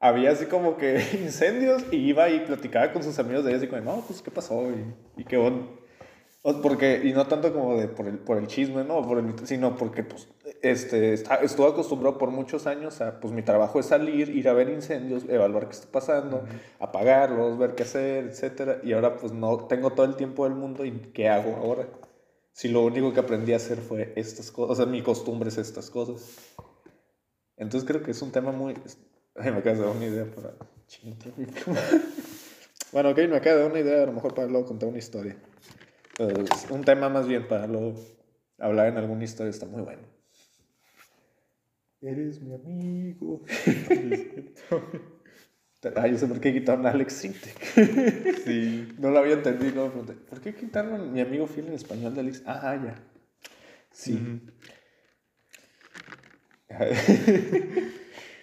[0.00, 3.68] había así como que incendios y iba y platicaba con sus amigos de ellos y
[3.68, 4.70] como, no, pues, ¿qué pasó?
[4.70, 5.66] Y, y qué onda.
[6.62, 9.02] Porque, y no tanto como de por el, por el chisme, ¿no?
[9.06, 10.28] Por el- sino porque pues,
[10.62, 14.52] este, está- estuve acostumbrado por muchos años a, pues mi trabajo es salir, ir a
[14.52, 16.44] ver incendios, evaluar qué está pasando,
[16.78, 18.80] apagarlos, ver qué hacer, etcétera.
[18.82, 21.88] Y ahora pues no tengo todo el tiempo del mundo y ¿qué hago ahora?
[22.52, 25.58] Si lo único que aprendí a hacer fue estas cosas, o sea, mi costumbre es
[25.58, 26.36] estas cosas.
[27.56, 28.74] Entonces creo que es un tema muy...
[29.36, 30.54] Ay, me acabas de dar una idea para...
[32.92, 34.98] Bueno, ok, me acaba de dar una idea, a lo mejor para luego contar una
[34.98, 35.36] historia.
[36.70, 37.94] Un tema más bien para luego
[38.58, 40.02] hablar en alguna historia, está muy bueno.
[42.00, 43.42] Eres mi amigo.
[45.94, 48.44] Ah, yo sé por qué quitaron a Alex Sintek.
[48.44, 48.88] Sí.
[48.98, 49.84] No lo había entendido.
[49.84, 52.42] me pregunté, ¿Por qué quitaron a mi amigo fiel en español de Alex?
[52.46, 53.00] Ah, ya.
[53.92, 54.40] Sí.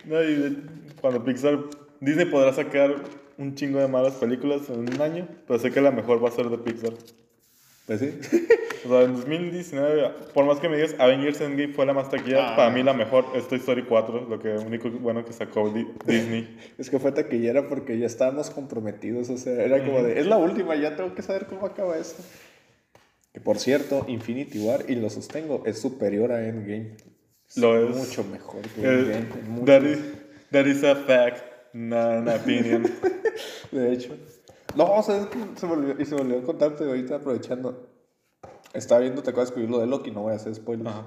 [0.06, 0.64] No, y
[1.02, 1.60] cuando Pixar,
[2.00, 3.04] Disney podrá sacar
[3.38, 6.32] un chingo de malas películas en un año, pero sé que la mejor va a
[6.32, 6.94] ser de Pixar.
[7.86, 8.20] Pues sí.
[8.86, 12.54] O sea, en 2019, por más que me digas Avengers Endgame fue la más taquilla,
[12.54, 12.56] Ah.
[12.56, 15.88] para mí la mejor es Toy Story 4, lo que único bueno que sacó Di-
[16.06, 16.56] Disney.
[16.78, 19.32] Es que fue taquillera porque ya estábamos comprometidos.
[19.32, 22.22] O sea, era como de, es la última, ya tengo que saber cómo acaba esto.
[23.34, 26.92] Que por cierto, Infinity War, y lo sostengo, es superior a Endgame.
[27.56, 27.96] Lo es.
[27.96, 29.66] Mucho mejor que Eh, Endgame.
[29.66, 30.00] that, is,
[30.52, 31.44] that is a fact,
[31.74, 32.84] not an opinion.
[33.72, 34.16] De hecho.
[34.76, 35.40] No, ¿sabes qué?
[35.56, 37.88] Se me olvidó, y se me olvidó contarte ahorita aprovechando.
[38.74, 40.90] Estaba viendo, te acuerdas que vi lo de Loki, no voy a hacer spoilers.
[40.90, 41.06] Ajá.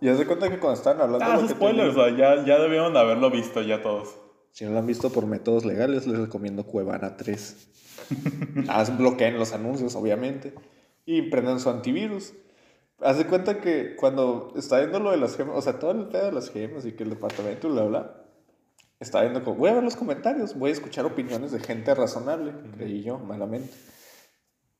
[0.00, 1.24] Y haz de cuenta que cuando estaban hablando.
[1.24, 4.14] Ah, de spoilers, digo- o sea, ya, ya debieron de haberlo visto ya todos.
[4.50, 7.68] Si no lo han visto por métodos legales, les recomiendo Cuevana 3.
[8.68, 10.54] Haz, bloqueen los anuncios, obviamente.
[11.06, 12.34] Y prendan su antivirus.
[13.00, 16.06] Haz de cuenta que cuando está viendo lo de las gemas, o sea, todo el
[16.08, 18.25] pedo de las gemas y que el departamento bla, bla,
[19.00, 22.52] está viendo como, voy a ver los comentarios, voy a escuchar opiniones de gente razonable,
[22.76, 23.70] creí yo, malamente.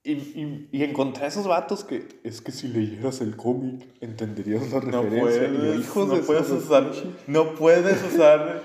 [0.03, 4.71] Y, y, y encontré a esos vatos que es que si leyeras el cómic entenderías
[4.73, 5.49] la No referencia.
[5.49, 6.93] Yo, puedes, "Hijos no de puedes usar,
[7.27, 8.63] no puedes usar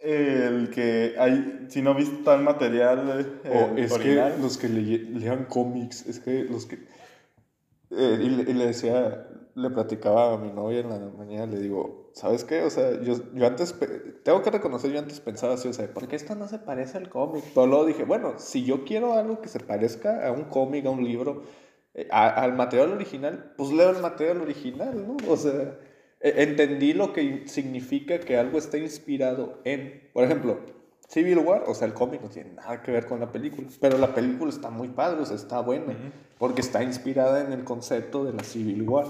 [0.00, 4.34] el que hay, si no viste tal material eh, O es original.
[4.34, 6.76] que los que leye- lean cómics, es que los que...
[7.90, 11.60] eh, y, le, y le decía, le platicaba a mi novia en la mañana, le
[11.60, 12.62] digo, ¿sabes qué?
[12.62, 13.74] O sea, yo, yo antes,
[14.22, 16.98] tengo que reconocer, yo antes pensaba así, o sea, ¿por qué esto no se parece
[16.98, 17.44] al cómic?
[17.54, 20.90] Pero luego dije, bueno, si yo quiero algo que se parezca a un cómic, a
[20.90, 21.42] un libro,
[21.94, 25.16] eh, a- al material original, pues leo el material original, ¿no?
[25.30, 25.78] O sea,
[26.20, 30.60] e- entendí lo que significa que algo está inspirado en, por ejemplo,
[31.08, 33.98] Civil War, o sea, el cómic no tiene nada que ver con la película, pero
[33.98, 35.94] la película está muy padre, o sea, está buena,
[36.38, 39.04] porque está inspirada en el concepto de la Civil War.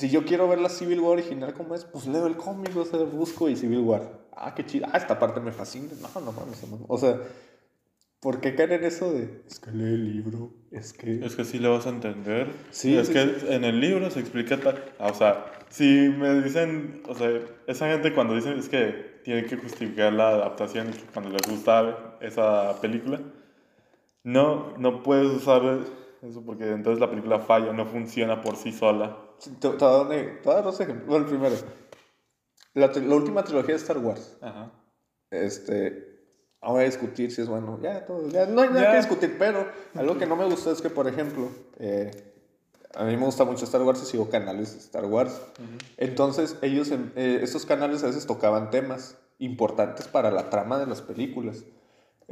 [0.00, 2.86] Si yo quiero ver la Civil War original como es, pues leo el cómic, o
[2.86, 4.00] sea, busco y Civil War.
[4.34, 4.86] Ah, qué chido.
[4.90, 5.88] Ah, esta parte me fascina.
[6.00, 6.86] No, no mames, no.
[6.88, 7.20] O sea,
[8.18, 11.22] ¿por qué caer en eso de, es que lee el libro, es que...
[11.22, 12.50] Es que sí le vas a entender.
[12.70, 14.82] Sí, es sí, que en el libro se explica tal.
[14.98, 19.44] ah, o sea, si me dicen, o sea, esa gente cuando dicen es que tienen
[19.44, 23.20] que justificar la adaptación cuando les gusta esa película,
[24.24, 25.60] no, no puedes usar
[26.22, 29.26] eso porque entonces la película falla, no funciona por sí sola.
[29.60, 31.06] Te, voy a dar dos ejemplos.
[31.08, 31.56] Bueno, el primero.
[32.74, 34.36] La, la última trilogía de Star Wars.
[34.40, 34.70] Ajá.
[35.30, 36.20] Este,
[36.62, 37.78] no voy a discutir si es bueno.
[37.82, 38.90] Ya, todo, ya no hay nada Ya.
[38.92, 41.48] que discutir, pero algo que no me gustó es que, por ejemplo,
[41.78, 42.10] eh,
[42.94, 45.40] a mí me gusta mucho Star Wars y sigo canales de Star Wars.
[45.96, 51.00] Entonces, ellos, eh, estos canales a veces tocaban temas importantes para la trama de las
[51.00, 51.64] películas.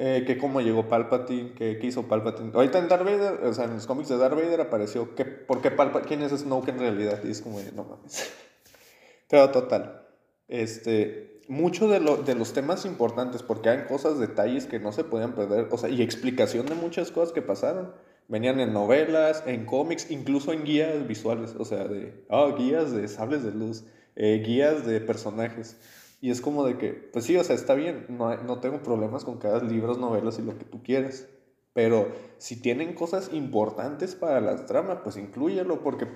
[0.01, 2.53] Eh, que cómo llegó Palpatine, que qué hizo Palpatine.
[2.55, 5.61] Ahorita en Darth Vader, o sea, en los cómics de Darth Vader apareció que, ¿por
[5.61, 7.19] qué Palpa- ¿quién es Snoke en realidad?
[7.25, 8.31] Y es como, no mames.
[9.29, 10.07] Pero total,
[10.47, 15.03] este, mucho de, lo, de los temas importantes, porque hay cosas, detalles que no se
[15.03, 17.93] podían perder, o sea, y explicación de muchas cosas que pasaron,
[18.29, 23.09] venían en novelas, en cómics, incluso en guías visuales, o sea, de, ah, guías de
[23.09, 23.83] sables de luz,
[24.15, 25.77] eh, guías de personajes.
[26.21, 29.25] Y es como de que, pues sí, o sea, está bien, no, no tengo problemas
[29.25, 31.29] con hagas libros, novelas y lo que tú quieras.
[31.75, 36.09] Pero si tienen cosas importantes para la trama, pues inclúyelo, porque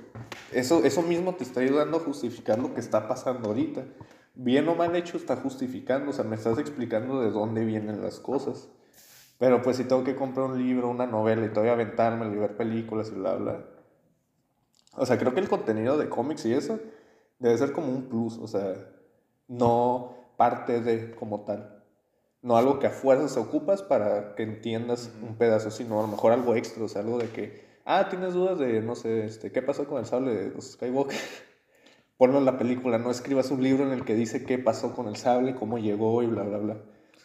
[0.50, 3.84] eso, eso mismo te está ayudando a justificar lo que está pasando ahorita.
[4.34, 8.18] Bien o mal hecho está justificando, o sea, me estás explicando de dónde vienen las
[8.18, 8.70] cosas.
[9.38, 12.56] Pero pues si tengo que comprar un libro, una novela y que aventarme y ver
[12.56, 13.64] películas y bla, bla.
[14.96, 16.80] O sea, creo que el contenido de cómics y eso
[17.38, 18.74] debe ser como un plus, o sea,
[19.48, 21.82] no parte de como tal.
[22.42, 26.32] No algo que a fuerzas ocupas para que entiendas un pedazo, sino a lo mejor
[26.32, 29.62] algo extra, o sea, algo de que, ah, tienes dudas de, no sé, este, ¿qué
[29.62, 31.16] pasó con el sable de los Skywalker?
[32.16, 35.06] Ponlo en la película, no escribas un libro en el que dice qué pasó con
[35.08, 36.76] el sable, cómo llegó y bla, bla, bla.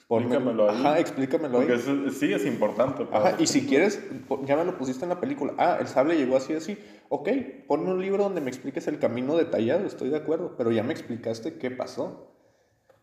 [0.10, 0.78] Explícamelo ahí.
[0.78, 1.80] Ajá, explícamelo Porque ahí.
[1.80, 3.06] eso- sí es importante.
[3.06, 4.02] pero- Ajá, y si quieres,
[4.46, 5.54] ya me lo pusiste en la película.
[5.58, 6.78] Ah, el sable llegó así, así.
[7.10, 7.30] Ok,
[7.68, 10.94] ponme un libro donde me expliques el camino detallado, estoy de acuerdo, pero ya me
[10.94, 12.34] explicaste qué pasó.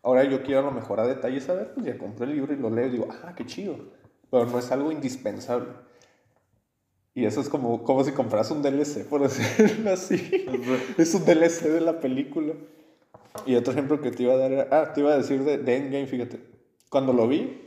[0.01, 2.57] Ahora yo quiero a lo mejor a detalle saber, pues ya compré el libro y
[2.57, 3.75] lo leo y digo, ah, qué chido.
[4.31, 5.69] Pero no es algo indispensable.
[7.13, 10.45] Y eso es como, como si compras un DLC, por decirlo así.
[10.97, 12.53] es un DLC de la película.
[13.45, 15.57] Y otro ejemplo que te iba a dar era, ah, te iba a decir de,
[15.59, 16.54] de Endgame, fíjate.
[16.95, 17.61] Cuando lo vi,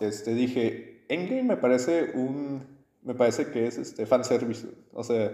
[0.00, 2.66] este, dije, Endgame me parece un,
[3.02, 4.66] me parece que es este, fanservice.
[4.92, 5.30] O sea,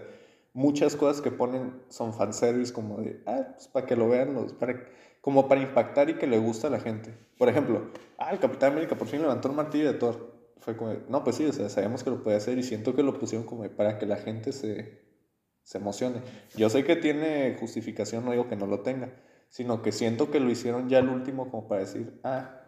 [0.52, 4.52] muchas cosas que ponen son fanservice como de, ah, pues para que lo vean, los,
[4.52, 4.84] para,
[5.22, 7.14] como para impactar y que le gusta a la gente.
[7.38, 10.34] Por ejemplo, ah, el Capitán América por fin levantó el martillo de Thor.
[10.58, 13.02] Fue como, no, pues sí, o sea, sabemos que lo puede hacer y siento que
[13.02, 15.00] lo pusieron como para que la gente se,
[15.62, 16.20] se emocione.
[16.58, 19.14] Yo sé que tiene justificación, no digo que no lo tenga,
[19.48, 22.59] sino que siento que lo hicieron ya el último como para decir, ah,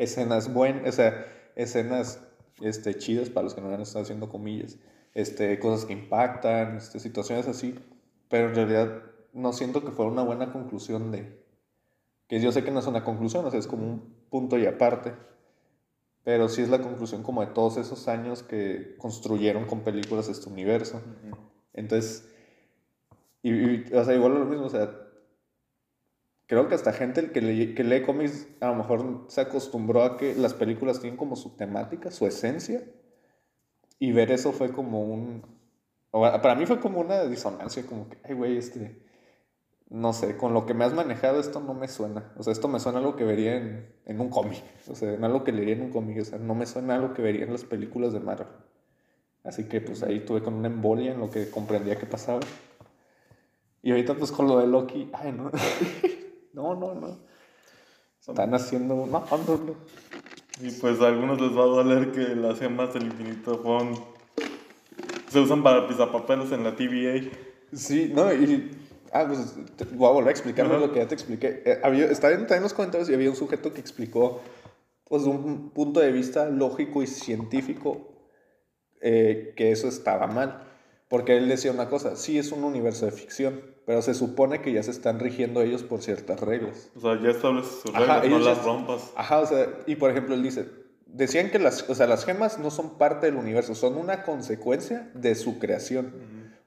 [0.00, 2.20] escenas buenas, o sea, escenas
[2.62, 4.78] este, chidas para los que no van a estar haciendo comillas,
[5.12, 7.78] este, cosas que impactan, este, situaciones así,
[8.30, 9.02] pero en realidad
[9.34, 11.44] no siento que fuera una buena conclusión de,
[12.28, 14.64] que yo sé que no es una conclusión, o sea, es como un punto y
[14.64, 15.12] aparte,
[16.24, 20.48] pero sí es la conclusión como de todos esos años que construyeron con películas este
[20.48, 21.00] universo.
[21.72, 22.28] Entonces,
[23.42, 24.99] y, y, o sea, igual lo mismo, o sea,
[26.50, 30.16] creo que hasta gente que, lee- que lee cómics a lo mejor se acostumbró a
[30.16, 32.82] que las películas tienen como su temática, su esencia,
[34.00, 35.42] y ver eso fue como un,
[36.10, 39.00] para mí fue como una disonancia, como que, ay, güey, este,
[39.90, 42.66] no sé, con lo que me has manejado esto no me suena, o sea, esto
[42.66, 45.52] me suena a algo que vería en, en un cómic, o sea, en algo que
[45.52, 47.64] leería en un cómic, o sea, no me suena a algo que vería en las
[47.64, 48.48] películas de Marvel.
[49.44, 52.40] Así que pues ahí tuve con una embolia en lo que comprendía que pasaba.
[53.82, 55.50] Y ahorita pues con lo de Loki, ay no,
[56.52, 57.18] no, no, no.
[58.20, 59.74] Están haciendo, no, no, no.
[60.60, 63.94] Y pues a algunos les va a doler que las gemas del infinito fueron...
[65.30, 67.30] Se usan para pisapapeles en la TVA.
[67.72, 68.76] Sí, no, y...
[69.12, 71.62] Ah, pues te- voy a volver a explicarme lo que ya te expliqué.
[71.64, 74.40] Eh, había, estaba en, estaba en los comentarios y había un sujeto que explicó,
[75.08, 78.08] pues, de un punto de vista lógico y científico,
[79.00, 80.62] eh, que eso estaba mal.
[81.08, 83.60] Porque él decía una cosa, sí es un universo de ficción,
[83.90, 86.90] pero se supone que ya se están rigiendo ellos por ciertas reglas.
[86.96, 89.10] O sea, ya estableces sus Ajá, reglas, no ellos ya las rompas.
[89.16, 90.68] Ajá, o sea, y por ejemplo, él dice,
[91.06, 95.10] decían que las, o sea, las gemas no son parte del universo, son una consecuencia
[95.14, 96.12] de su creación.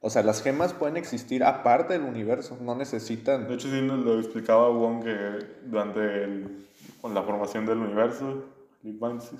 [0.01, 3.47] O sea, las gemas pueden existir aparte del universo, no necesitan...
[3.47, 5.15] De hecho, sí nos lo explicaba Wong que
[5.63, 6.65] durante el-
[6.99, 8.43] con la formación del universo,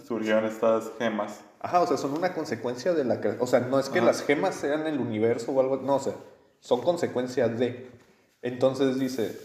[0.08, 1.42] surgieron estas gemas.
[1.60, 3.44] Ajá, o sea, son una consecuencia de la creación.
[3.44, 4.08] O sea, no es que Ajá.
[4.08, 6.14] las gemas sean el universo o algo, no, o sea,
[6.64, 7.88] son consecuencias de.
[8.42, 9.38] Entonces dice,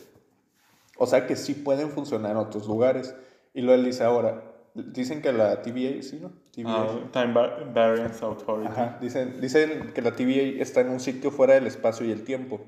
[0.96, 3.12] o sea que sí pueden funcionar en otros lugares.
[3.54, 4.42] Y luego él dice ahora,
[4.74, 6.30] dicen que la TVA, ¿sí, no?
[6.52, 6.64] TVA.
[6.68, 8.68] Ah, Time Va- Variance Authority.
[8.68, 12.22] Ajá, dicen, dicen que la TVA está en un sitio fuera del espacio y el
[12.22, 12.60] tiempo.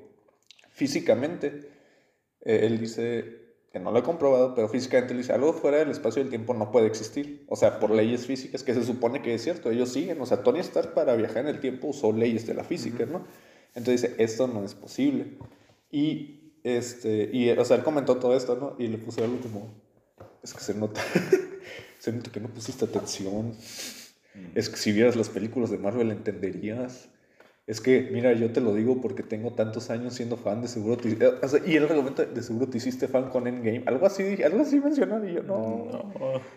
[0.72, 1.70] Físicamente,
[2.40, 3.38] eh, él dice
[3.72, 6.30] que no lo he comprobado, pero físicamente él dice algo fuera del espacio y el
[6.30, 7.44] tiempo no puede existir.
[7.48, 10.20] O sea, por leyes físicas, que se supone que es cierto, ellos siguen.
[10.20, 13.24] O sea, Tony Stark para viajar en el tiempo usó leyes de la física, ¿no?
[13.74, 15.38] Entonces dice, esto no es posible.
[15.90, 18.76] Y, este, y, o sea, él comentó todo esto, ¿no?
[18.82, 19.74] Y le puse algo como,
[20.42, 21.00] es que se nota,
[21.98, 23.54] se nota que no pusiste atención.
[24.54, 27.08] Es que si vieras las películas de Marvel entenderías.
[27.66, 30.96] Es que, mira, yo te lo digo porque tengo tantos años siendo fan, de seguro
[30.96, 31.10] te...
[31.10, 33.84] eh, o sea, y el argumento, de seguro te hiciste fan con Endgame.
[33.86, 35.86] Algo así, dije, algo así mencionaron y yo, no.
[35.86, 36.12] No.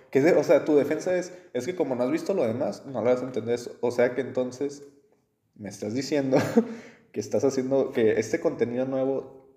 [0.09, 3.03] Que o sea, tu defensa es, es que como no has visto lo demás, no
[3.03, 3.59] lo vas a entender.
[3.81, 4.83] O sea que entonces
[5.55, 6.37] me estás diciendo
[7.13, 9.47] que estás haciendo, que este contenido nuevo,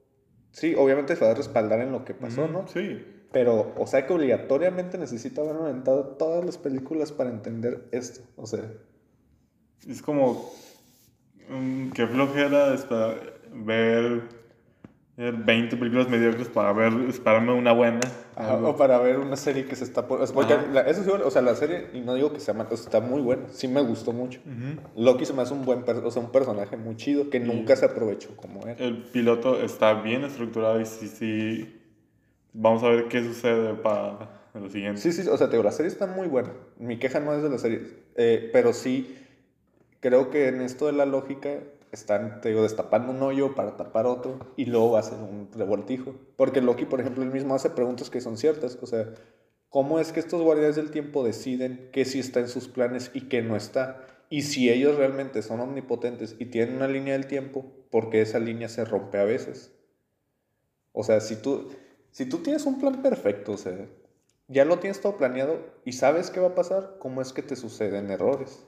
[0.53, 2.69] sí, obviamente se va a respaldar en lo que pasó, ¿no?
[2.69, 3.03] Sí.
[3.33, 8.21] Pero, o sea que obligatoriamente necesito haber inventado todas las películas para entender esto.
[8.37, 8.71] O sea,
[9.89, 10.53] Es como
[11.49, 14.23] mm, que flojera ver, ver
[15.17, 18.01] 20 películas mediocres para ver, esperarme una buena.
[18.37, 20.07] ajá, o para ver una serie que se está...
[20.07, 22.77] por- porque la- eso sí, o sea, la serie, y no digo que sea o
[22.77, 24.41] sea, está muy buena, sí me gustó mucho.
[24.95, 27.87] Loki se me hace un buen, o sea, un personaje muy chido que nunca se
[27.87, 28.77] aprovechó como él.
[28.79, 31.81] El piloto está bien estructurado y sí, sí.
[32.53, 35.01] Vamos a ver qué sucede para lo siguiente.
[35.01, 36.53] Sí, sí, o sea, te digo, la serie está muy buena.
[36.79, 37.83] Mi queja no es de la serie,
[38.17, 39.17] eh, pero sí
[40.01, 41.59] creo que en esto de la lógica
[41.97, 46.15] están, te digo, destapando un hoyo para tapar otro y luego ser un revoltijo.
[46.37, 48.79] Porque Loki, por ejemplo, él mismo hace preguntas que son ciertas.
[48.83, 49.13] O sea,
[49.69, 53.23] ¿cómo es que estos guardianes del tiempo deciden qué sí está en sus planes y
[53.23, 54.07] qué no está?
[54.29, 58.39] Y si ellos realmente son omnipotentes y tienen una línea del tiempo, ¿por qué esa
[58.39, 59.73] línea se rompe a veces?
[60.93, 61.71] O sea, si tú,
[62.11, 63.87] si tú tienes un plan perfecto, o sea,
[64.49, 67.57] ya lo tienes todo planeado y sabes qué va a pasar, ¿cómo es que te
[67.57, 68.67] suceden errores?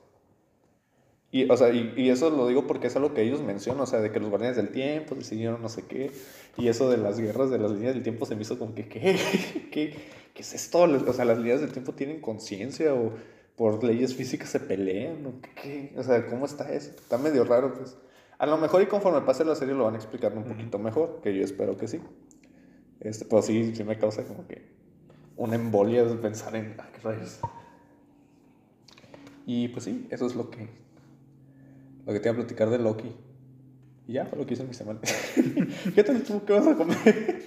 [1.31, 3.87] Y, o sea, y, y, eso lo digo porque es algo que ellos mencionan, o
[3.87, 6.11] sea, de que los guardianes del tiempo decidieron no sé qué,
[6.57, 8.89] y eso de las guerras de las líneas del tiempo se me hizo como que,
[8.89, 9.19] ¿qué?
[9.71, 9.95] ¿Qué,
[10.33, 10.81] qué es esto?
[10.81, 13.13] O sea, las líneas del tiempo tienen conciencia o
[13.57, 16.91] por leyes físicas se pelean, o qué, O sea, ¿cómo está eso?
[16.91, 17.97] Está medio raro, pues.
[18.39, 21.21] A lo mejor y conforme pase la serie lo van a explicar un poquito mejor,
[21.23, 22.01] que yo espero que sí.
[23.01, 24.63] Este, pero sí, sí me causa como que
[25.37, 27.41] una embolia de pensar en, ah, qué rayos.
[29.45, 30.69] Y pues sí, eso es lo que
[32.09, 33.15] lo que te iba a platicar de Loki.
[34.07, 34.99] Y ya fue lo que hice en mi semana.
[35.95, 36.43] ¿Qué tal tú?
[36.47, 37.45] ¿Qué vas a comer?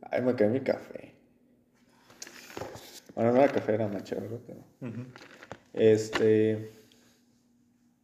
[0.00, 1.12] Ay, me quedé mi café.
[3.14, 4.40] Bueno, no era café, era ¿verdad?
[4.46, 4.64] Pero...
[5.74, 6.72] Este.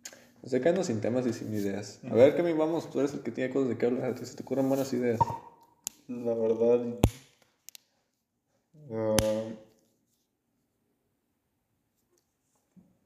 [0.04, 1.98] Me estoy quedando sin temas y sin ideas.
[2.10, 2.90] A ver, ¿qué me vamos?
[2.90, 4.18] Tú eres el que tiene cosas de qué hablar.
[4.18, 5.18] Si te ocurren buenas ideas.
[6.08, 6.84] La verdad.
[8.90, 9.16] Uh,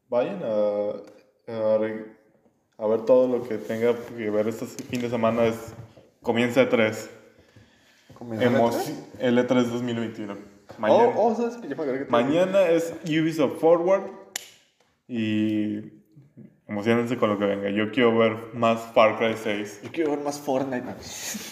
[0.09, 1.20] vayan a
[1.51, 5.57] a ver todo lo que tenga que ver este fin de semana es
[6.23, 7.09] comienza E3.
[9.19, 10.37] El E3 2021.
[10.79, 14.05] Mañana, oh, oh, mañana es Ubisoft Forward
[15.09, 15.93] y
[16.69, 17.71] emocionense con lo que venga.
[17.71, 19.81] Yo quiero ver más Far Cry 6.
[19.83, 20.89] Yo quiero ver más Fortnite.
[21.01, 21.51] es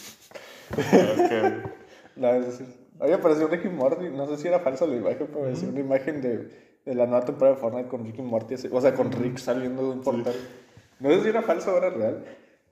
[0.76, 1.62] que...
[2.16, 2.66] no, es decir,
[3.00, 6.20] Oye, apareció Ricky Morty, no sé si era falsa la imagen, pero apareció una imagen
[6.20, 9.36] de de la nueva temporada de Fortnite con Rick y Morty, o sea, con Rick
[9.36, 10.34] saliendo de un portal.
[11.00, 12.24] No sé si era falso o era real.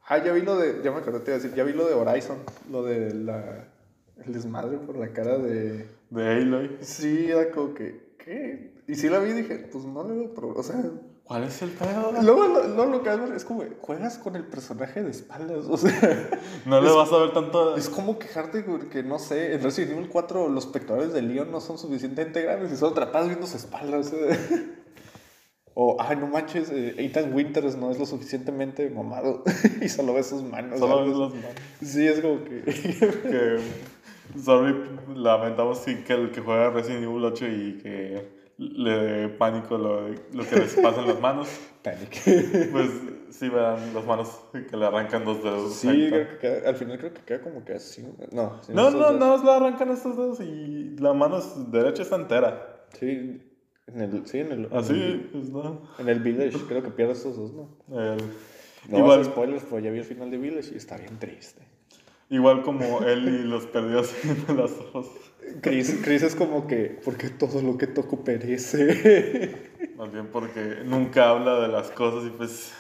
[0.08, 1.86] Ah, ya vi lo de, ya me acordé, te iba a decir, ya vi lo
[1.86, 2.38] de Horizon,
[2.70, 3.68] lo de la,
[4.24, 5.86] el desmadre por la cara de...
[6.08, 6.78] De Aloy.
[6.80, 8.72] Sí, era como que, ¿qué?
[8.88, 10.82] Y sí la vi y dije, pues no le veo problema, o sea...
[11.26, 12.12] ¿Cuál es el pedo?
[12.22, 16.30] Luego lo, lo, que es como, juegas con el personaje de espaldas, o sea...
[16.66, 17.76] No le vas a ver tanto...
[17.76, 21.60] Es como quejarte que, no sé, en Resident Evil 4 los pectorales de Leon no
[21.60, 24.18] son suficientemente grandes y solo atrapadas viendo su espalda, o sea...
[25.78, 29.44] O, ay, no manches, eh, Ethan Winters no es lo suficientemente mamado
[29.82, 30.78] y solo ve sus manos.
[30.78, 31.60] Solo ves las manos.
[31.82, 32.62] Sí, es como que...
[32.62, 33.58] que
[34.42, 34.74] sorry,
[35.14, 40.08] lamentamos sí, que el que juega Resident Evil 8 y que le dé pánico lo,
[40.08, 41.48] lo que les pasa en las manos.
[41.82, 42.22] Panic.
[42.72, 42.90] Pues
[43.30, 45.74] sí, vean las manos que le arrancan dos dedos.
[45.74, 48.04] Sí, creo que al final creo que queda como que así.
[48.32, 52.86] No, no, no, no, le arrancan estos dedos y la mano derecha está entera.
[52.98, 53.40] Sí,
[53.86, 54.68] en el, sí, en el.
[54.72, 55.82] Así, ah, pues no.
[55.98, 58.00] En el Village, creo que pierde estos dos, ¿no?
[58.00, 58.18] El,
[58.88, 61.62] no igual, spoilers, pero ya vi el final de Village y está bien triste.
[62.28, 64.16] Igual como él y los perdió así
[64.48, 65.08] en las ojos.
[65.60, 69.70] Chris, Chris es como que, porque todo lo que toco perece.
[69.96, 72.72] Más bien porque nunca habla de las cosas y pues...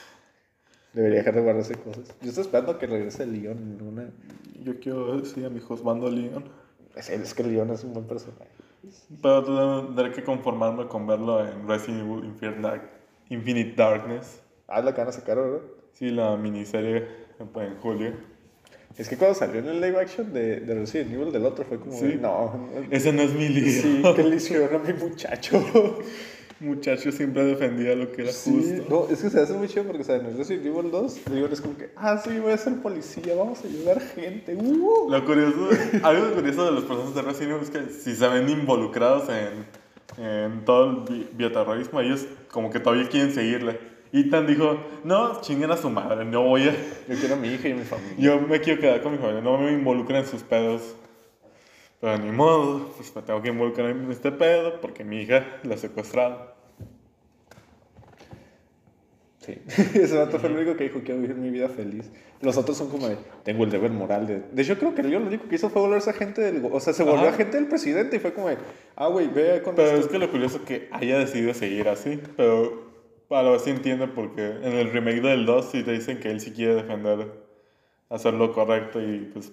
[0.92, 2.14] Debería dejar de guardarse cosas.
[2.22, 4.10] Yo estoy esperando a que regrese Leon en una...
[4.62, 6.44] Yo quiero, sí, a mi Josbando Leon.
[6.94, 8.50] Es, es que Leon es un buen personaje.
[9.22, 12.24] Pero tendré que conformarme con verlo en Resident Evil
[13.28, 14.40] Infinite Darkness.
[14.68, 15.60] Ah, la que van a sacar, ¿verdad?
[15.92, 17.06] Sí, la miniserie
[17.38, 18.12] en julio.
[18.98, 21.78] Es que cuando salió en el live action de, de Resident Evil del otro fue
[21.78, 22.18] como, sí.
[22.20, 22.68] no.
[22.90, 23.70] Ese no es mi libro.
[23.70, 25.62] Sí, que le hicieron a mi muchacho.
[26.60, 28.86] muchacho siempre defendía lo que era sí, justo.
[28.88, 31.20] No, es que se hace muy chido porque, o sea, en el Resident Evil 2,
[31.30, 34.54] Leon es como que, ah, sí, voy a ser policía, vamos a ayudar gente.
[34.54, 35.10] Uh.
[35.10, 35.68] Lo curioso,
[36.02, 40.24] algo curioso de los personajes de Resident Evil es que si se ven involucrados en,
[40.24, 43.95] en todo el bioterrorismo, ellos como que todavía quieren seguirle.
[44.12, 46.72] Ethan dijo, no, chinguen a su madre, no voy a...
[47.08, 48.16] Yo quiero a mi hija y a mi familia.
[48.18, 50.96] Yo me quiero quedar con mi familia, no me involucren en sus pedos.
[52.00, 55.76] Pero ni modo, pues me tengo que involucrar en este pedo porque mi hija la
[55.76, 56.38] secuestraron.
[59.40, 59.58] Sí,
[59.94, 62.10] ese vato fue el único que dijo quiero vivir mi vida feliz.
[62.42, 64.42] Los otros son como de, tengo el deber moral de...
[64.52, 66.68] De hecho, creo que yo lo único que hizo fue volverse agente del...
[66.70, 68.58] O sea, se volvió agente del presidente y fue como de,
[68.96, 72.20] ah, güey, ve con Pero es que lo curioso es que haya decidido seguir así,
[72.36, 72.85] pero
[73.30, 76.40] a ver si entiende porque en el remake del 2 sí te dicen que él
[76.40, 77.32] sí quiere defender,
[78.08, 79.52] hacer lo correcto y pues...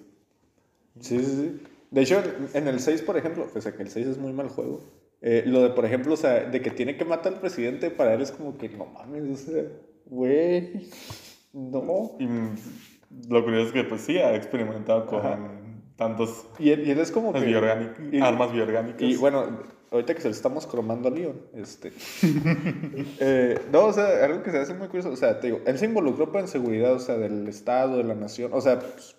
[1.00, 1.62] Sí, sí, sí.
[1.90, 2.22] De hecho,
[2.54, 4.82] en el 6, por ejemplo, pese a que el 6 es muy mal juego,
[5.20, 8.14] eh, lo de, por ejemplo, o sea, de que tiene que matar al presidente, para
[8.14, 9.62] él es como que, no mames, o sea,
[10.06, 10.90] güey,
[11.52, 12.16] no.
[12.18, 12.28] Y
[13.28, 15.22] lo curioso es que, pues sí, ha experimentado con
[15.96, 16.46] tantos...
[16.58, 17.38] Y él, es como que...
[18.20, 19.02] armas bioorgánicas.
[19.02, 19.46] Y bueno,
[19.94, 21.92] ahorita que se le estamos cromando a Leon, este...
[23.20, 25.78] eh, no, o sea, algo que se hace muy curioso, o sea, te digo, él
[25.78, 29.16] se involucró en seguridad, o sea, del Estado, de la nación, o sea, pues,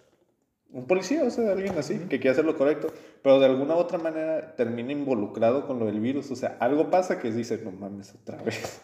[0.71, 2.91] un policía, o sea, alguien así, que quiere hacer lo correcto,
[3.23, 6.91] pero de alguna u otra manera termina involucrado con lo del virus, o sea, algo
[6.91, 8.81] pasa que dice, no mames, otra vez.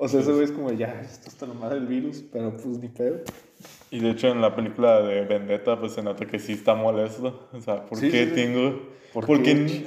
[0.00, 2.88] O sea, ese güey es como, ya, esto está nomás del virus, pero pues ni
[2.88, 3.18] pedo.
[3.90, 7.48] Y de hecho en la película de Vendetta pues se nota que sí está molesto.
[7.52, 8.96] O sea, ¿por Sí, qué sí, tengo...
[9.12, 9.86] ¿Por ¿Por qué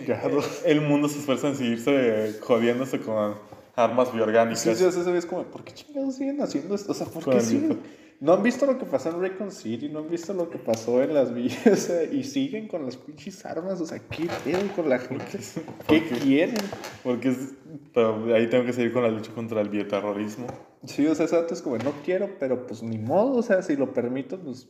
[0.65, 3.35] el mundo se esfuerza en seguirse jodiéndose con
[3.75, 4.61] armas biorgánicas?
[4.61, 6.91] Sí, sí, o sea, es como, ¿por qué chingados siguen haciendo esto?
[6.91, 7.79] O sea, ¿por qué siguen?
[8.21, 11.01] No han visto lo que pasó en Raycon City, no han visto lo que pasó
[11.01, 14.99] en las villas, y siguen con las pinches armas, o sea, ¿qué pedo con la
[14.99, 15.39] gente?
[15.87, 16.55] ¿Qué quieren?
[17.03, 17.53] Porque es-
[17.93, 20.45] pero ahí tengo que seguir con la lucha contra el bioterrorismo.
[20.85, 23.75] Sí, o sea, vato es como, no quiero, pero pues ni modo, o sea, si
[23.75, 24.69] lo permito, pues.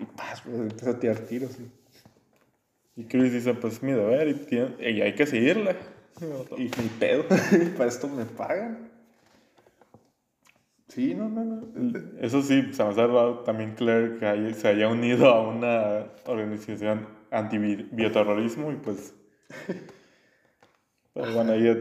[0.00, 1.52] Y paz, pues empieza a tirar tiros.
[1.52, 1.70] sí.
[2.96, 5.76] Y Chris dice, pues mi deber y, tiene- y hay que seguirla.
[6.56, 7.24] Y ni pedo,
[7.76, 8.90] para esto me pagan.
[10.96, 11.62] Sí, no, no, no.
[12.22, 16.06] Eso sí, se me hace raro también Claire que haya- se haya unido a una
[16.24, 19.14] organización anti-bioterrorismo y pues...
[21.12, 21.76] Pero bueno, ella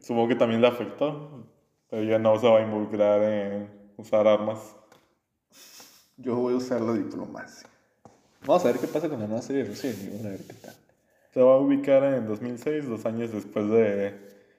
[0.00, 1.48] supongo que también le afectó,
[1.88, 4.76] pero ella no se va a involucrar en usar armas.
[6.16, 7.68] Yo voy a usar la diplomacia.
[8.46, 10.54] Vamos a ver qué pasa con la nueva serie de Resident Evil, a ver qué
[10.54, 10.74] tal.
[11.34, 14.14] Se va a ubicar en 2006, dos años después de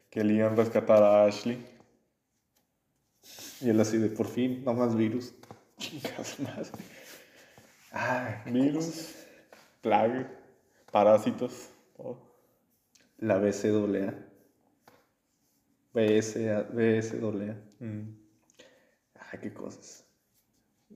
[0.09, 1.70] que Leon rescatara a Ashley.
[3.61, 5.33] Y él así de por fin, no más virus.
[5.77, 6.71] Chingas más.
[7.91, 9.15] Ay, Virus,
[9.81, 10.25] plague,
[10.91, 12.17] parásitos, todo.
[13.17, 14.15] la BCAA.
[15.93, 17.57] BSA, BSAA.
[17.79, 18.15] Mm.
[19.15, 20.05] Ay, qué cosas.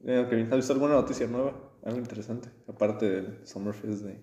[0.05, 1.74] Eh, ¿has visto alguna noticia nueva?
[1.84, 4.22] Algo interesante, aparte del Summerfest Day.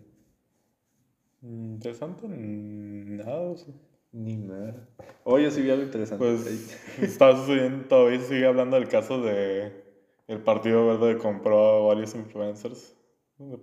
[1.43, 3.41] Mm, Interesante, nada.
[3.41, 3.75] o sea.
[4.13, 4.89] Ni nada.
[5.25, 6.25] Oye, sí vi algo interesante.
[6.25, 9.73] Pues está sucediendo, todavía sigue hablando del caso de
[10.29, 12.97] el Partido Verde que compró a varios influencers.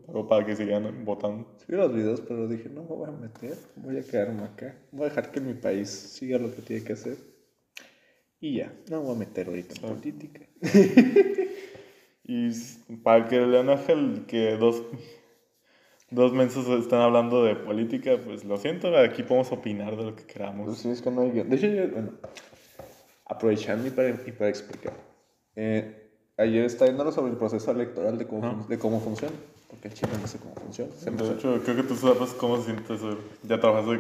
[0.06, 1.56] Pagó para que sigan votando.
[1.58, 4.76] Sí vi los videos, pero dije, no me voy a meter, voy a quedarme acá.
[4.92, 7.18] Voy a dejar que mi país siga lo que tiene que hacer.
[8.42, 10.42] Y ya, no me voy a meter ahorita en política.
[12.32, 12.52] Y
[13.02, 14.84] para que León Ángel, que dos,
[16.12, 20.24] dos mensos están hablando de política, pues lo siento, aquí podemos opinar de lo que
[20.24, 20.78] Pues queramos.
[20.78, 21.50] sí, es que no hay guion.
[21.50, 22.12] De hecho, yo, bueno,
[23.26, 24.94] aprovechando y para, y para explicar.
[25.56, 28.66] Eh, ayer estaba viendo sobre el proceso electoral de cómo, Ajá.
[28.68, 29.36] de cómo funciona.
[29.70, 30.92] Porque el chino no sé cómo funciona.
[30.98, 33.18] Se De hecho, creo que tú sabes cómo se siente ser.
[33.44, 34.00] Ya trabajas de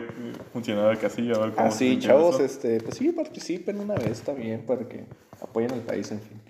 [0.51, 2.43] funcionario de casilla, a ver cómo Ah, sí, chavos, eso.
[2.43, 5.05] este, pues sí, participen una vez, bien, para que
[5.39, 6.41] apoyen al país, en fin.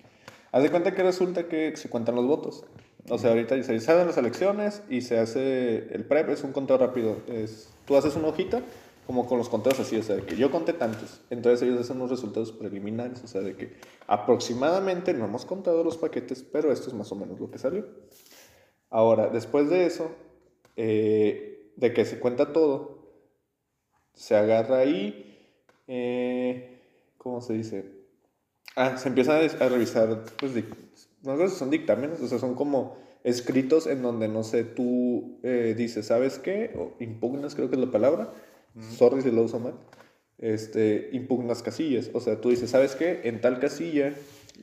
[0.53, 2.63] Haz de cuenta que resulta que se cuentan los votos.
[3.07, 6.77] O sea, ahorita se salen las elecciones y se hace el PREP, es un conteo
[6.77, 7.17] rápido.
[7.27, 8.61] Es, tú haces una hojita
[9.07, 11.21] como con los conteos así, o sea, de que yo conté tantos.
[11.31, 13.73] Entonces ellos hacen unos resultados preliminares, o sea, de que
[14.05, 17.87] aproximadamente no hemos contado los paquetes, pero esto es más o menos lo que salió.
[18.91, 20.11] Ahora, después de eso,
[20.75, 22.99] eh, de que se cuenta todo,
[24.13, 25.37] se agarra ahí,
[25.87, 26.79] eh,
[27.17, 27.85] ¿cómo se dice?
[28.75, 30.75] Ah, se empieza a, revisar, pues, dic-
[31.23, 35.39] no sé si son dictámenes, o sea, son como escritos en donde, no sé, tú
[35.43, 36.73] eh, dices, ¿sabes qué?
[36.77, 38.31] O impugnas, creo que es la palabra,
[38.97, 39.73] sorry si lo uso mal,
[40.37, 43.21] este, impugnas casillas, o sea, tú dices, ¿sabes qué?
[43.25, 44.13] En tal casilla,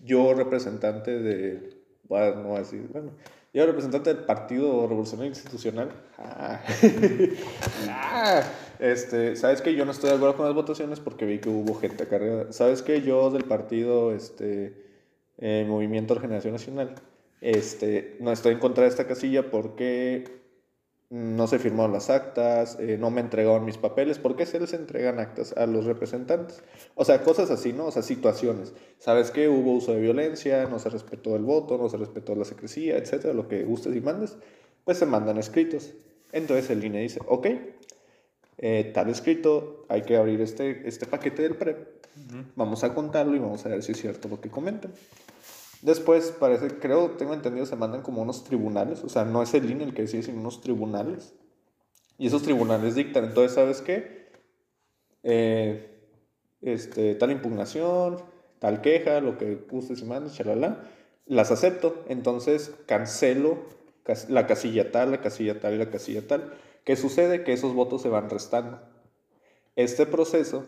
[0.05, 1.77] yo representante de,
[2.09, 3.11] bueno, no voy a decir, bueno,
[3.53, 6.61] yo representante del Partido Revolucionario Institucional, ah,
[7.89, 8.43] Ah,
[8.79, 11.75] este, ¿sabes que Yo no estoy de acuerdo con las votaciones porque vi que hubo
[11.75, 12.53] gente cargada.
[12.53, 14.86] ¿Sabes que Yo del partido este,
[15.39, 16.95] eh, Movimiento Regeneración Nacional
[17.41, 20.25] este, no estoy en contra de esta casilla porque
[21.11, 24.19] no se firmaron las actas, eh, no me entregaron mis papeles.
[24.19, 26.63] ¿Por qué se les entregan actas a los representantes?
[26.95, 27.87] O sea, cosas así, ¿no?
[27.87, 28.75] O sea, situaciones.
[28.99, 32.45] ¿Sabes que Hubo uso de violencia, no se respetó el voto, no se respetó la
[32.45, 34.37] secrecía, etcétera, lo que gustes y mandes,
[34.85, 35.93] pues se mandan escritos.
[36.33, 37.47] Entonces el INE dice, ok,
[38.59, 42.05] eh, tal escrito, hay que abrir este, este paquete del PREP,
[42.57, 44.91] vamos a contarlo y vamos a ver si es cierto lo que comentan.
[45.87, 49.71] Después, parece, creo, tengo entendido, se mandan como unos tribunales, o sea, no es el
[49.71, 51.33] INE el que decide, sino unos tribunales.
[52.19, 54.33] Y esos tribunales dictan, entonces, ¿sabes qué?
[55.23, 55.97] Eh,
[56.61, 58.17] este, tal impugnación,
[58.59, 60.91] tal queja, lo que gustes y chalala,
[61.25, 63.57] las acepto, entonces cancelo
[64.29, 66.53] la casilla tal, la casilla tal y la casilla tal.
[66.83, 67.45] ¿Qué sucede?
[67.45, 68.81] Que esos votos se van restando.
[69.77, 70.67] Este proceso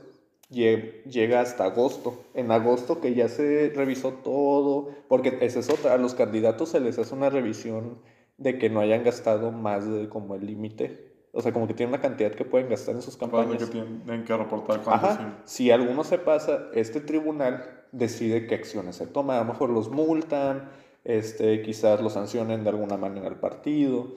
[0.50, 2.24] llega hasta agosto.
[2.34, 6.80] En agosto que ya se revisó todo, porque esa es otra, a los candidatos se
[6.80, 7.98] les hace una revisión
[8.38, 11.08] de que no hayan gastado más de como el límite.
[11.32, 13.58] O sea, como que tienen una cantidad que pueden gastar en sus campañas.
[13.58, 14.80] que tienen que reportar.
[14.86, 15.42] Ajá.
[15.44, 19.36] Si alguno se pasa, este tribunal decide qué acciones se toman.
[19.36, 20.70] A lo mejor los multan,
[21.04, 24.14] este, quizás los sancionen de alguna manera al partido.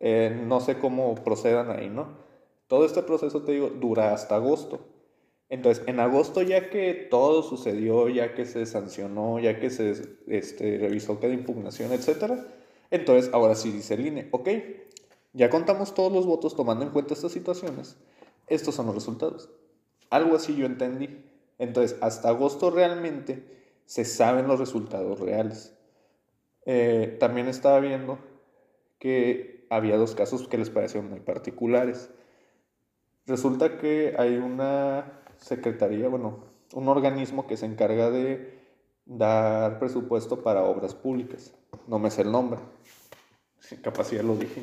[0.00, 2.08] Eh, no sé cómo procedan ahí, ¿no?
[2.66, 4.91] Todo este proceso, te digo, dura hasta agosto.
[5.52, 10.78] Entonces, en agosto, ya que todo sucedió, ya que se sancionó, ya que se este,
[10.78, 12.40] revisó cada impugnación, etc.,
[12.90, 14.48] entonces ahora sí dice el INE, ok,
[15.34, 17.98] ya contamos todos los votos tomando en cuenta estas situaciones,
[18.46, 19.50] estos son los resultados.
[20.08, 21.22] Algo así yo entendí.
[21.58, 23.44] Entonces, hasta agosto realmente
[23.84, 25.74] se saben los resultados reales.
[26.64, 28.18] Eh, también estaba viendo
[28.98, 32.08] que había dos casos que les parecieron muy particulares.
[33.26, 38.62] Resulta que hay una secretaría, bueno, un organismo que se encarga de
[39.04, 41.52] dar presupuesto para obras públicas.
[41.86, 42.60] No me sé el nombre.
[43.82, 44.62] capacidad lo dije.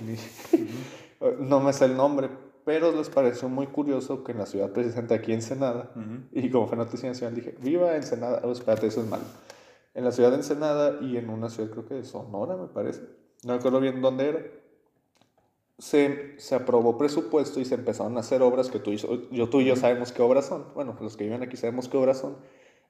[1.39, 2.29] no me sé el nombre,
[2.65, 5.91] pero les pareció muy curioso que en la ciudad, precisamente aquí en Ensenada,
[6.31, 9.23] y como fue noticia nacional, dije, viva Ensenada, oh, espérate, eso es malo.
[9.93, 13.01] En la ciudad de Ensenada y en una ciudad, creo que de Sonora, me parece,
[13.43, 14.45] no recuerdo bien dónde era,
[15.79, 19.61] se, se, aprobó presupuesto y se empezaron a hacer obras que tú y yo, tú
[19.61, 20.65] y yo sabemos qué obras son.
[20.75, 22.37] Bueno, los que viven aquí sabemos qué obras son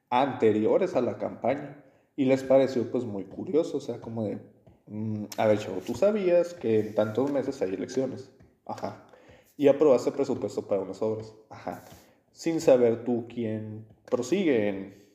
[0.10, 1.84] anteriores a la campaña.
[2.16, 4.40] Y les pareció pues muy curioso, o sea, como de,
[4.88, 8.30] mm, a ver, chavo, tú sabías que en tantos meses hay elecciones.
[8.66, 9.06] Ajá.
[9.56, 11.34] Y aprobaste presupuesto para unas obras.
[11.50, 11.86] Ajá.
[12.34, 15.06] Sin saber tú quién prosigue en,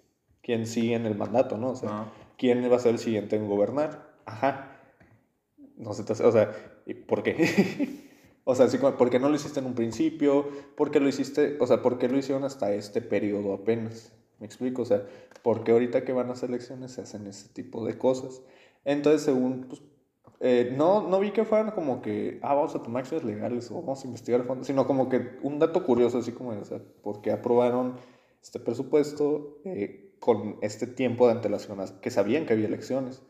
[0.43, 1.71] quién sigue en el mandato, ¿no?
[1.71, 4.15] O sea, quién va a ser el siguiente en gobernar.
[4.25, 4.81] Ajá.
[5.77, 6.53] No sé, o sea,
[6.93, 8.11] ¿por qué?
[8.45, 10.49] o sea, así como, ¿por qué no lo hiciste en un principio?
[10.77, 11.57] ¿Por qué lo hiciste?
[11.61, 14.13] O sea, ¿por qué lo hicieron hasta este periodo apenas?
[14.39, 14.83] ¿Me explico?
[14.83, 15.07] O sea,
[15.43, 18.43] ¿por qué ahorita que van a elecciones se hacen ese tipo de cosas?
[18.85, 19.83] Entonces, según, pues,
[20.41, 23.81] eh, no, no vi que fueran como que, ah, vamos a tomar acciones legales o
[23.81, 26.83] vamos a investigar a fondo, sino como que un dato curioso, así como, o sea,
[27.03, 27.97] ¿por qué aprobaron
[28.43, 33.23] este presupuesto eh, con este tiempo de antelación, que sabían que había elecciones?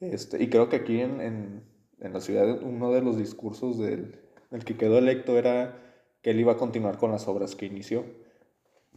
[0.00, 1.71] Este, y creo que aquí en, en,
[2.02, 5.78] en, la ciudad uno de los discursos del, del, que quedó electo era
[6.22, 8.04] que él iba a continuar con las obras que inició.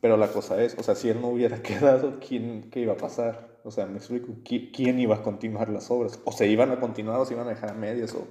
[0.01, 2.97] Pero la cosa es, o sea, si él no hubiera quedado, ¿quién, ¿qué iba a
[2.97, 3.55] pasar?
[3.63, 6.19] O sea, me explico, ¿quién iba a continuar las obras?
[6.25, 8.13] ¿O se iban a continuar o se iban a dejar a medias?
[8.13, 8.27] ¿O,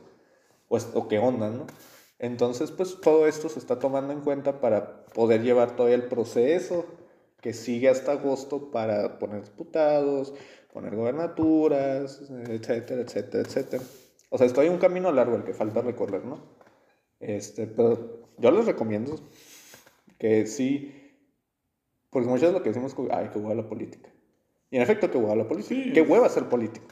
[0.68, 1.66] o, o qué onda, no?
[2.18, 6.86] Entonces, pues todo esto se está tomando en cuenta para poder llevar todavía el proceso
[7.40, 10.32] que sigue hasta agosto para poner diputados,
[10.72, 13.82] poner gobernaturas, etcétera, etcétera, etcétera.
[14.30, 16.38] O sea, esto hay un camino largo el que falta recorrer, ¿no?
[17.20, 19.16] Este, pero yo les recomiendo
[20.18, 20.92] que sí,
[22.10, 24.10] porque muchas veces lo que decimos es ay, qué hueva la política.
[24.70, 25.74] Y en efecto, qué hueva la política.
[25.74, 25.92] Sí.
[25.92, 26.86] Qué hueva ser político.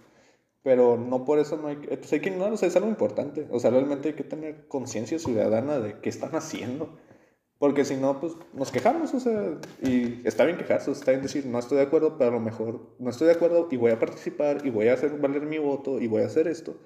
[0.63, 2.89] Pero no por eso no hay que, pues hay que no, o sea, es algo
[2.89, 3.49] importante.
[3.51, 6.97] O sea, realmente hay que tener conciencia ciudadana de qué están haciendo.
[7.59, 11.47] Porque si no, pues nos quejamos, o sea, y está bien quejarse, está bien decir,
[11.47, 14.01] no estoy de acuerdo, pero a lo mejor no estoy de acuerdo y voy a
[14.01, 16.77] participar y voy a hacer valer mi voto y voy a hacer esto.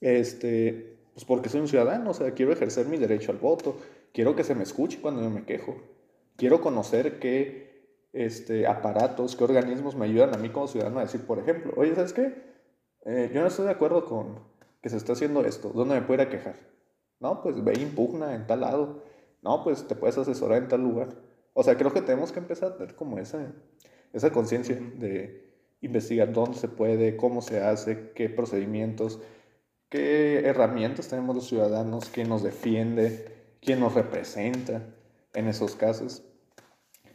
[0.00, 3.76] Este, pues porque soy un ciudadano, o sea, quiero ejercer mi derecho al voto,
[4.12, 5.76] quiero que se me escuche cuando yo me quejo,
[6.36, 7.70] quiero conocer qué
[8.12, 11.94] este, aparatos, qué organismos me ayudan a mí como ciudadano a decir, por ejemplo, oye,
[11.94, 12.34] ¿sabes qué?
[13.04, 14.40] Eh, yo no estoy de acuerdo con
[14.82, 16.56] que se está haciendo esto, ¿dónde me puedo ir a quejar?
[17.20, 19.02] No, pues ve impugna en tal lado
[19.42, 21.08] no, pues te puedes asesorar en tal lugar.
[21.54, 23.52] O sea, creo que tenemos que empezar a tener como esa,
[24.12, 29.20] esa conciencia de investigar dónde se puede, cómo se hace, qué procedimientos,
[29.90, 34.82] qué herramientas tenemos los ciudadanos, quién nos defiende, quién nos representa
[35.34, 36.22] en esos casos.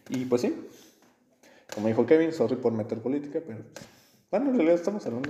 [0.10, 0.56] Y pues sí,
[1.74, 3.60] como dijo Kevin, sorry por meter política, pero
[4.30, 5.30] bueno, en realidad estamos hablando,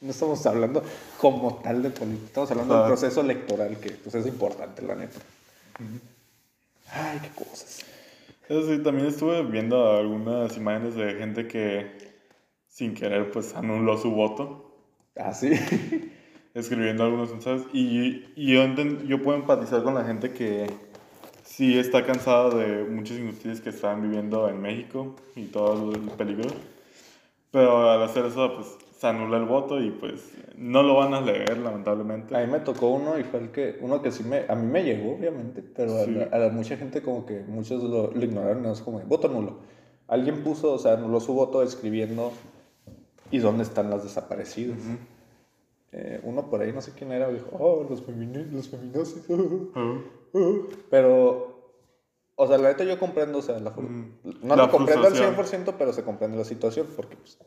[0.00, 0.82] no estamos hablando
[1.18, 5.18] como tal de política, estamos hablando del proceso electoral que pues, es importante, la neta.
[6.90, 7.84] Ay, qué cosas.
[8.48, 12.16] Eso sí, también estuve viendo algunas imágenes de gente que
[12.68, 14.72] sin querer pues anuló su voto.
[15.16, 15.50] Ah, sí.
[16.56, 17.62] Escribiendo algunos mensajes.
[17.72, 18.64] Y, y yo,
[19.06, 20.66] yo puedo empatizar con la gente que
[21.44, 26.48] sí está cansada de muchas injusticias que están viviendo en México y todo el peligro.
[27.50, 31.20] Pero al hacer eso, pues se anula el voto y pues no lo van a
[31.20, 32.34] leer, lamentablemente.
[32.34, 34.66] A mí me tocó uno y fue el que, uno que sí me, a mí
[34.66, 35.92] me llegó, obviamente, pero
[36.32, 39.58] a, la, mucha gente como que muchos lo, ignoraron, es como, voto nulo.
[40.08, 42.32] Alguien puso, o sea, anuló su voto escribiendo,
[43.30, 44.78] ¿y dónde están las desaparecidas?
[45.92, 49.24] Eh, uno por ahí, no sé quién era, dijo, oh, los, femini los feminazis.
[50.90, 51.56] Pero,
[52.34, 53.74] o sea, la neta yo comprendo, o sea, la,
[54.42, 57.38] no lo comprendo al 100%, pero se comprende la situación, porque pues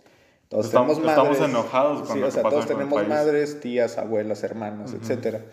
[0.47, 4.43] todos estamos, tenemos madres, estamos enojados con sí, o sea, todos tenemos madres, tías, abuelas,
[4.43, 5.45] hermanas, etcétera.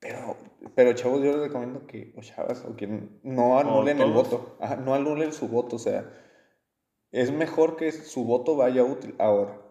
[0.00, 0.36] Pero,
[0.74, 2.88] pero chavos, yo les recomiendo que, o chavas, o que
[3.22, 4.56] no anulen el voto.
[4.84, 6.10] no anulen su voto, o sea,
[7.12, 9.14] es mejor que su voto vaya útil.
[9.18, 9.65] Ahora,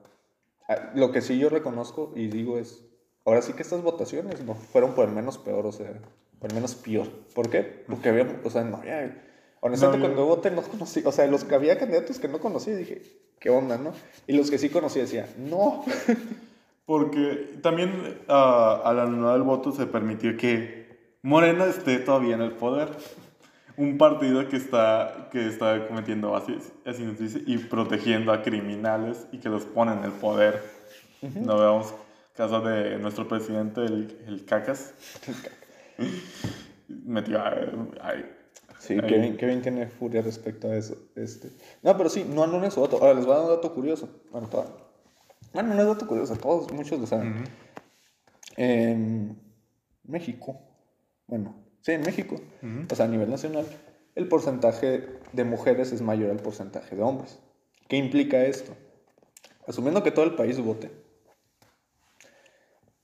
[0.95, 2.83] lo que sí yo reconozco y digo es,
[3.25, 5.93] ahora sí que estas votaciones no fueron por el menos peor, o sea,
[6.39, 7.07] por el menos peor.
[7.33, 7.83] ¿Por qué?
[7.87, 9.21] Porque había, o sea, no había
[9.61, 12.39] Honestamente, No, yo- cuando voté no conocí, o sea, los que había candidatos que no
[12.39, 13.01] conocí, dije,
[13.39, 13.93] ¿qué onda, no?
[14.27, 15.83] Y los que sí conocí decía, no.
[16.85, 22.51] Porque también ah, al anular el voto se permitió que Morena esté todavía en el
[22.51, 22.89] poder.
[23.77, 29.49] Un partido que está, que está cometiendo nos dice, y protegiendo a criminales y que
[29.49, 30.61] los pone en el poder.
[31.21, 31.93] No veamos
[32.35, 34.93] caso de nuestro presidente, el, el Cacas.
[36.87, 37.53] Metió a...
[38.01, 38.25] ay,
[38.79, 39.09] Sí, Ahí.
[39.09, 40.95] Kevin, Kevin tiene furia respecto a eso.
[41.15, 41.49] Este.
[41.81, 42.97] No, pero sí, no anulen su voto.
[42.97, 44.09] Ahora les voy a dar un dato curioso.
[44.31, 44.47] Bueno,
[45.53, 47.33] bueno, no es dato curioso, todos, muchos lo saben.
[47.33, 47.43] Ujú.
[48.57, 49.39] En
[50.03, 50.59] México,
[51.27, 52.87] bueno, sí, en México, Ujú.
[52.91, 53.65] o sea, a nivel nacional,
[54.15, 57.37] el porcentaje de mujeres es mayor al porcentaje de hombres.
[57.87, 58.73] ¿Qué implica esto?
[59.67, 60.89] Asumiendo que todo el país vote,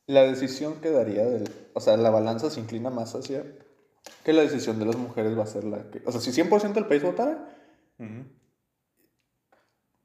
[0.07, 3.43] la decisión quedaría del, o sea, la balanza se inclina más hacia
[4.23, 6.73] que la decisión de las mujeres va a ser la que, o sea, si 100%
[6.73, 7.47] del país votara,
[7.99, 8.25] Ujú.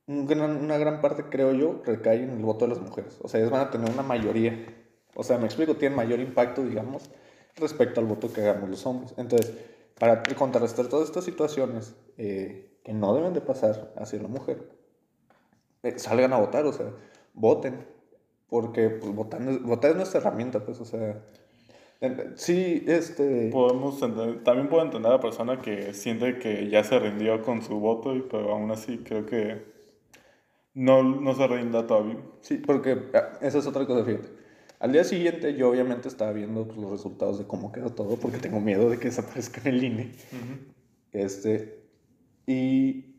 [0.09, 3.19] un gran- una gran parte, creo yo, recae en el voto de las mujeres.
[3.23, 4.67] O sea, ellas van a tener una mayoría.
[5.15, 7.11] O sea, me explico, tienen mayor impacto, digamos,
[7.57, 9.15] respecto al voto que hagamos los hombres.
[9.17, 9.55] Entonces,
[9.99, 14.69] para contrarrestar todas estas situaciones eh, que no deben de pasar hacia la mujer,
[15.83, 16.87] eh, salgan a votar, o sea,
[17.35, 17.87] voten.
[18.49, 21.21] Porque pues, votar, votar es nuestra herramienta, pues, o sea...
[22.37, 23.49] Sí, este...
[23.51, 27.63] Podemos entender- también puedo entender a la persona que siente que ya se rindió con
[27.63, 29.65] su voto, y- pero aún así creo que
[30.75, 32.19] no, no se rinda todavía.
[32.43, 34.29] Sí, porque ah, esa es otra cosa, fíjate.
[34.79, 38.39] Al día siguiente yo obviamente estaba viendo pues, los resultados de cómo quedó todo, porque
[38.39, 40.13] tengo miedo de que desaparezca en el INE.
[41.13, 41.81] Este,
[42.47, 43.15] y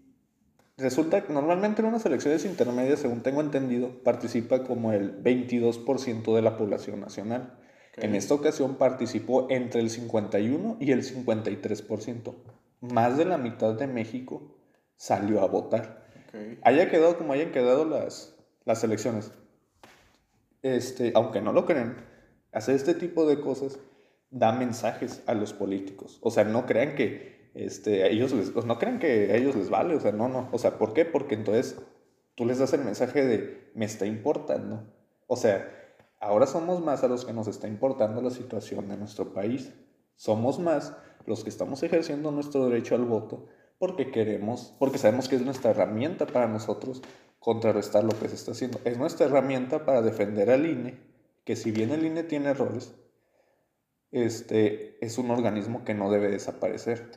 [0.78, 6.42] resulta que normalmente en unas elecciones intermedias, según tengo entendido, participa como el 22% de
[6.42, 7.58] la población nacional.
[7.98, 8.04] Ok.
[8.04, 12.36] En esta ocasión participó entre el 51 y el 53%.
[12.82, 14.56] Más de la mitad de México
[14.96, 16.60] salió a votar Ok.
[16.64, 18.36] haya quedado como hayan quedado las,
[18.66, 19.32] las elecciones,
[20.62, 22.06] este, aunque no lo crean,
[22.52, 23.80] hacer este tipo de cosas
[24.30, 26.20] da mensajes a los políticos.
[26.22, 29.70] O sea, no crean que este, a ellos les, no crean que a ellos les
[29.70, 29.96] vale.
[29.96, 30.50] O sea, no, no.
[30.52, 31.06] O sea, ¿por qué?
[31.06, 31.78] Porque entonces
[32.36, 34.84] tú les das el mensaje de me está importando.
[35.28, 35.70] O sea,
[36.20, 39.74] ahora somos más a los que nos está importando la situación de nuestro país.
[40.16, 40.96] Somos más
[41.26, 43.48] los que estamos ejerciendo nuestro derecho al voto
[43.80, 47.02] porque queremos, porque sabemos que es nuestra herramienta para nosotros
[47.48, 48.82] contrarrestar lo que se está haciendo.
[48.84, 50.98] Es nuestra herramienta para defender al INE,
[51.46, 52.94] que si bien el INE tiene errores,
[54.12, 57.10] este, es un organismo que no debe desaparecer,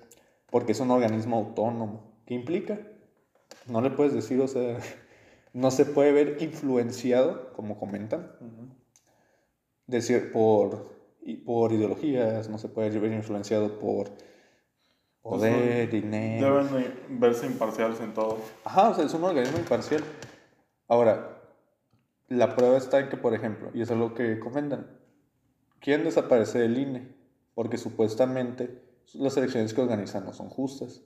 [0.49, 2.22] porque es un organismo autónomo.
[2.26, 2.78] ¿Qué implica?
[3.66, 4.78] No le puedes decir, o sea,
[5.53, 8.31] no se puede ver influenciado, como comentan,
[9.89, 10.93] decir por,
[11.45, 14.12] por ideologías, no se puede ver influenciado por
[15.22, 16.64] poder, dinero.
[16.64, 18.39] Deben verse imparciales en todo.
[18.64, 20.05] Ajá, o sea, es un organismo imparcial.
[20.91, 21.41] Ahora,
[22.26, 24.91] la prueba está en que, por ejemplo, y eso es lo que comentan,
[25.78, 27.14] quieren desaparecer el INE
[27.55, 28.82] porque supuestamente
[29.14, 31.01] las elecciones que organizan no son justas.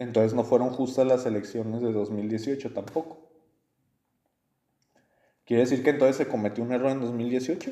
[0.00, 3.28] Entonces no fueron justas las elecciones de 2018 tampoco.
[5.44, 7.70] ¿Quiere decir que entonces se cometió un error en 2018?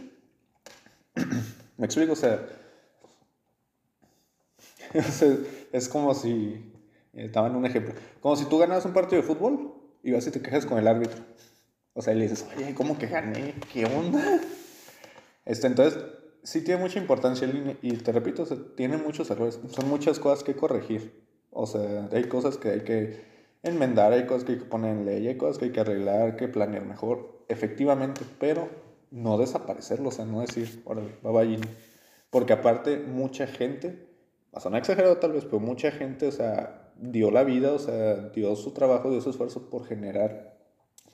[1.78, 2.12] ¿Me explico?
[2.12, 2.46] O sea,
[5.72, 6.72] es como si,
[7.12, 10.30] eh, daban un ejemplo, como si tú ganas un partido de fútbol y vas y
[10.30, 11.20] te quejas con el árbitro.
[11.94, 13.55] O sea, y le dices, oye, ¿cómo que gané?
[13.72, 14.40] ¿Qué onda?
[15.44, 16.03] Este, entonces,
[16.42, 17.48] sí tiene mucha importancia
[17.82, 21.22] y te repito, o sea, tiene muchos errores, son muchas cosas que corregir.
[21.50, 23.20] O sea, hay cosas que hay que
[23.62, 26.36] enmendar, hay cosas que hay que poner en ley, hay cosas que hay que arreglar,
[26.36, 28.68] que planear mejor, efectivamente, pero
[29.11, 31.68] no desaparecerlo, o sea, no decir, órale, INE.
[32.30, 34.09] Porque aparte, mucha gente,
[34.55, 37.78] va a sonar exagerado tal vez, pero mucha gente, o sea, dio la vida, o
[37.78, 40.57] sea, dio su trabajo, dio su esfuerzo por generar,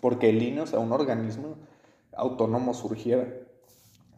[0.01, 1.57] porque el INE, o un organismo
[2.13, 3.27] autónomo surgiera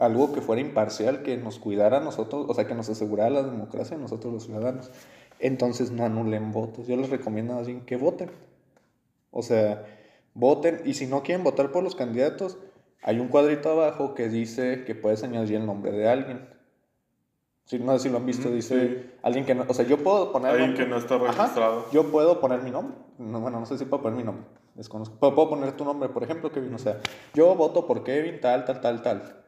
[0.00, 3.42] algo que fuera imparcial, que nos cuidara a nosotros, o sea, que nos asegurara la
[3.42, 4.90] democracia a nosotros los ciudadanos.
[5.38, 6.86] Entonces no anulen votos.
[6.86, 8.30] Yo les recomiendo más bien que voten.
[9.30, 9.84] O sea,
[10.32, 10.80] voten.
[10.86, 12.56] Y si no quieren votar por los candidatos,
[13.02, 16.48] hay un cuadrito abajo que dice que puedes añadir el nombre de alguien.
[17.70, 19.10] Si no sé si lo han visto, dice sí.
[19.22, 19.64] alguien que no.
[19.68, 20.50] O sea, yo puedo poner.
[20.50, 21.26] Alguien que no está Ajá.
[21.26, 21.86] registrado.
[21.92, 22.96] Yo puedo poner mi nombre.
[23.16, 24.44] No, bueno, no sé si puedo poner mi nombre.
[24.74, 25.16] Desconozco.
[25.20, 26.74] Pero puedo poner tu nombre, por ejemplo, Kevin.
[26.74, 26.98] O sea,
[27.32, 29.44] yo voto por Kevin, tal, tal, tal, tal.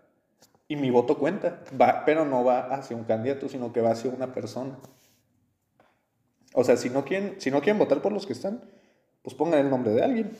[0.68, 1.64] Y mi voto cuenta.
[1.80, 4.78] Va, pero no va hacia un candidato, sino que va hacia una persona.
[6.54, 8.62] O sea, si no quieren, si no quieren votar por los que están,
[9.22, 10.36] pues pongan el nombre de alguien.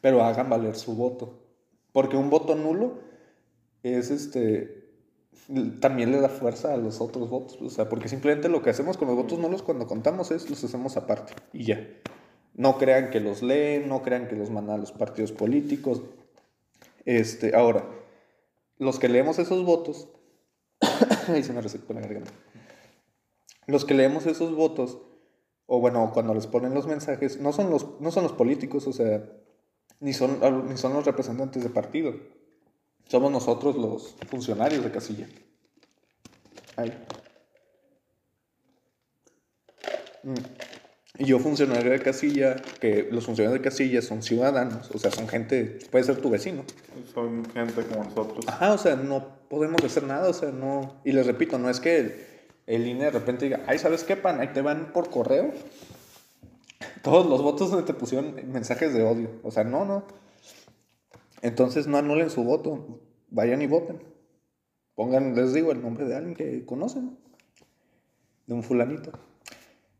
[0.00, 1.40] Pero hagan valer su voto.
[1.90, 3.00] Porque un voto nulo
[3.82, 4.81] es este.
[5.80, 7.58] También le da fuerza a los otros votos.
[7.60, 10.48] O sea, porque simplemente lo que hacemos con los votos no los cuando contamos es
[10.48, 11.88] los hacemos aparte y ya.
[12.54, 16.02] No crean que los leen, no crean que los mandan a los partidos políticos.
[17.04, 17.84] Este, ahora,
[18.78, 20.08] los que leemos esos votos,
[21.28, 22.32] ahí se me resecó la garganta.
[23.66, 24.98] Los que leemos esos votos,
[25.66, 28.92] o bueno, cuando les ponen los mensajes, no son los, no son los políticos, o
[28.92, 29.24] sea,
[30.00, 32.12] ni son, ni son los representantes de partido.
[33.12, 35.26] Somos nosotros los funcionarios de casilla.
[36.76, 36.90] Ahí.
[40.22, 40.32] Mm.
[41.18, 45.28] Y yo funcionario de casilla, que los funcionarios de casilla son ciudadanos, o sea, son
[45.28, 46.64] gente, puede ser tu vecino.
[47.12, 48.48] Son gente como nosotros.
[48.48, 51.02] Ajá, o sea, no podemos hacer nada, o sea, no...
[51.04, 52.26] Y les repito, no es que el,
[52.66, 54.40] el INE de repente diga, ay, ¿sabes qué, pan?
[54.40, 55.52] Ahí te van por correo.
[57.02, 59.32] Todos los votos donde te pusieron mensajes de odio.
[59.42, 60.06] O sea, no, no.
[61.42, 64.00] Entonces no anulen su voto, vayan y voten.
[64.94, 67.18] Pongan, les digo, el nombre de alguien que conocen,
[68.46, 69.12] de un fulanito.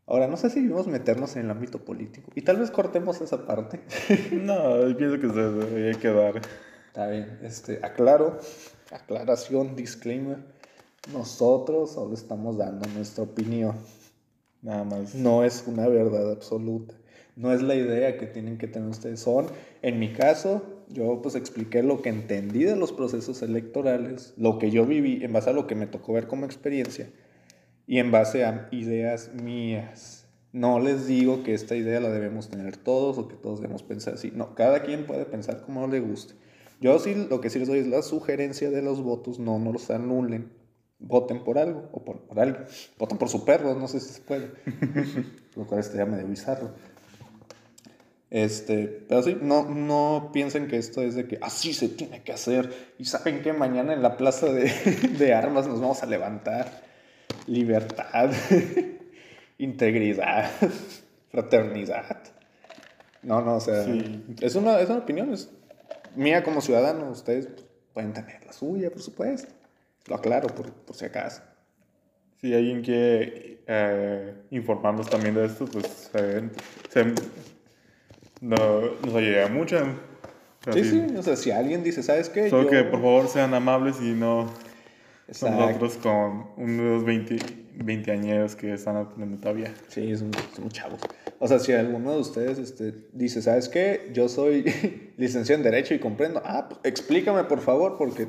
[0.05, 2.31] Ahora, no sé si debemos meternos en el ámbito político.
[2.35, 3.81] Y tal vez cortemos esa parte.
[4.31, 6.41] no, pienso que se debería quedar.
[6.87, 7.39] Está bien.
[7.41, 8.37] Este, aclaro,
[8.91, 10.39] aclaración, disclaimer.
[11.11, 13.75] Nosotros solo estamos dando nuestra opinión.
[14.61, 15.15] Nada más.
[15.15, 16.95] No es una verdad absoluta.
[17.35, 19.21] No es la idea que tienen que tener ustedes.
[19.21, 19.47] Son,
[19.81, 24.71] en mi caso, yo pues expliqué lo que entendí de los procesos electorales, lo que
[24.71, 27.09] yo viví, en base a lo que me tocó ver como experiencia
[27.87, 30.27] y en base a ideas mías.
[30.51, 34.13] No les digo que esta idea la debemos tener todos o que todos debemos pensar
[34.13, 34.31] así.
[34.35, 36.35] No, cada quien puede pensar como le guste.
[36.79, 39.71] Yo sí, lo que sí les doy es la sugerencia de los votos, no, no
[39.71, 40.51] los anulen.
[40.99, 42.59] Voten por algo o por, por algo.
[42.99, 44.51] Voten por su perro, no sé si se puede.
[45.55, 46.71] lo cual estaría medio bizarro.
[48.33, 52.33] Este, pero sí, no, no piensen que esto es de que así se tiene que
[52.33, 52.95] hacer.
[52.97, 54.63] Y saben que mañana en la plaza de,
[55.19, 56.81] de armas nos vamos a levantar.
[57.45, 58.31] Libertad,
[59.59, 60.49] integridad,
[61.31, 62.23] fraternidad.
[63.21, 63.85] No, no, o sea,
[64.41, 65.51] es, una, es una opinión, es
[66.15, 67.11] mía como ciudadano.
[67.11, 67.47] Ustedes
[67.93, 69.53] pueden tener la suya, por supuesto.
[70.07, 71.43] Lo aclaro por, por si acaso.
[72.41, 76.49] Si alguien quiere eh, informarnos también de esto, pues eh,
[76.89, 77.13] se,
[78.43, 78.57] no,
[79.05, 79.77] nos ayudaría mucho.
[80.73, 82.49] sí, sí, o sea, si alguien dice, ¿sabes qué?
[82.49, 84.51] Solo que por favor sean amables y no
[85.27, 87.37] nosotros con unos 20,
[87.75, 89.73] 20 años que están aprendiendo todavía.
[89.87, 90.99] Sí, son, son chavos.
[91.39, 94.11] O sea, si alguno de ustedes este, dice, ¿sabes qué?
[94.13, 94.65] Yo soy
[95.17, 96.41] licenciado en Derecho y comprendo.
[96.43, 98.27] Ah, pues, explícame por favor, porque...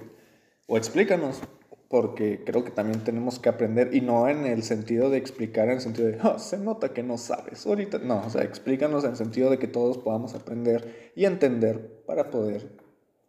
[0.66, 1.42] O explícanos,
[1.88, 5.74] porque creo que también tenemos que aprender y no en el sentido de explicar, en
[5.74, 9.10] el sentido de, oh, se nota que no sabes, ahorita, no, o sea, explícanos en
[9.10, 12.76] el sentido de que todos podamos aprender y entender para poder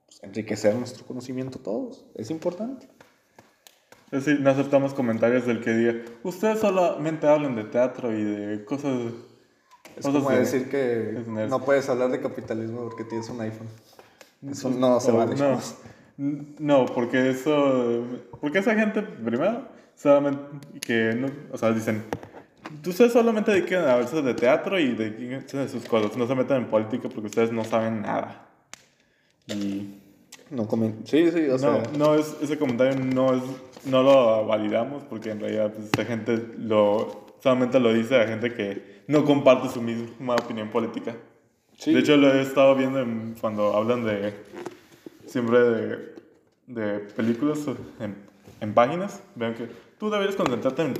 [0.06, 2.88] pues, enriquecer nuestro conocimiento todos, es importante.
[4.12, 5.94] Es decir, no aceptamos comentarios del que diga,
[6.24, 9.12] ustedes solamente hablan de teatro y de cosas...
[9.96, 13.68] Es como decir que no puedes hablar de capitalismo porque tienes un iPhone.
[14.50, 15.36] Eso no se vale.
[15.36, 15.60] No.
[16.18, 18.06] No, porque eso.
[18.40, 21.14] Porque esa gente, primero, solamente que.
[21.16, 22.04] No, o sea, dicen.
[22.86, 26.18] Ustedes solamente dedican a veces de teatro y de, de sus cosas.
[26.18, 28.48] No se meten en política porque ustedes no saben nada.
[29.48, 30.00] Y.
[30.50, 31.02] No comen.
[31.06, 31.84] Sí, sí, o sea.
[31.98, 33.44] No, es, ese comentario no, es,
[33.86, 38.54] no lo validamos porque en realidad pues, esta gente lo, solamente lo dice a gente
[38.54, 41.16] que no comparte su misma opinión política.
[41.78, 41.94] Sí.
[41.94, 43.06] De hecho, lo he estado viendo
[43.42, 44.34] cuando hablan de
[45.28, 46.16] siempre de,
[46.68, 47.60] de películas
[48.00, 48.16] en,
[48.60, 49.70] en, páginas, vean que
[50.00, 50.94] tú deberías concentrarte en,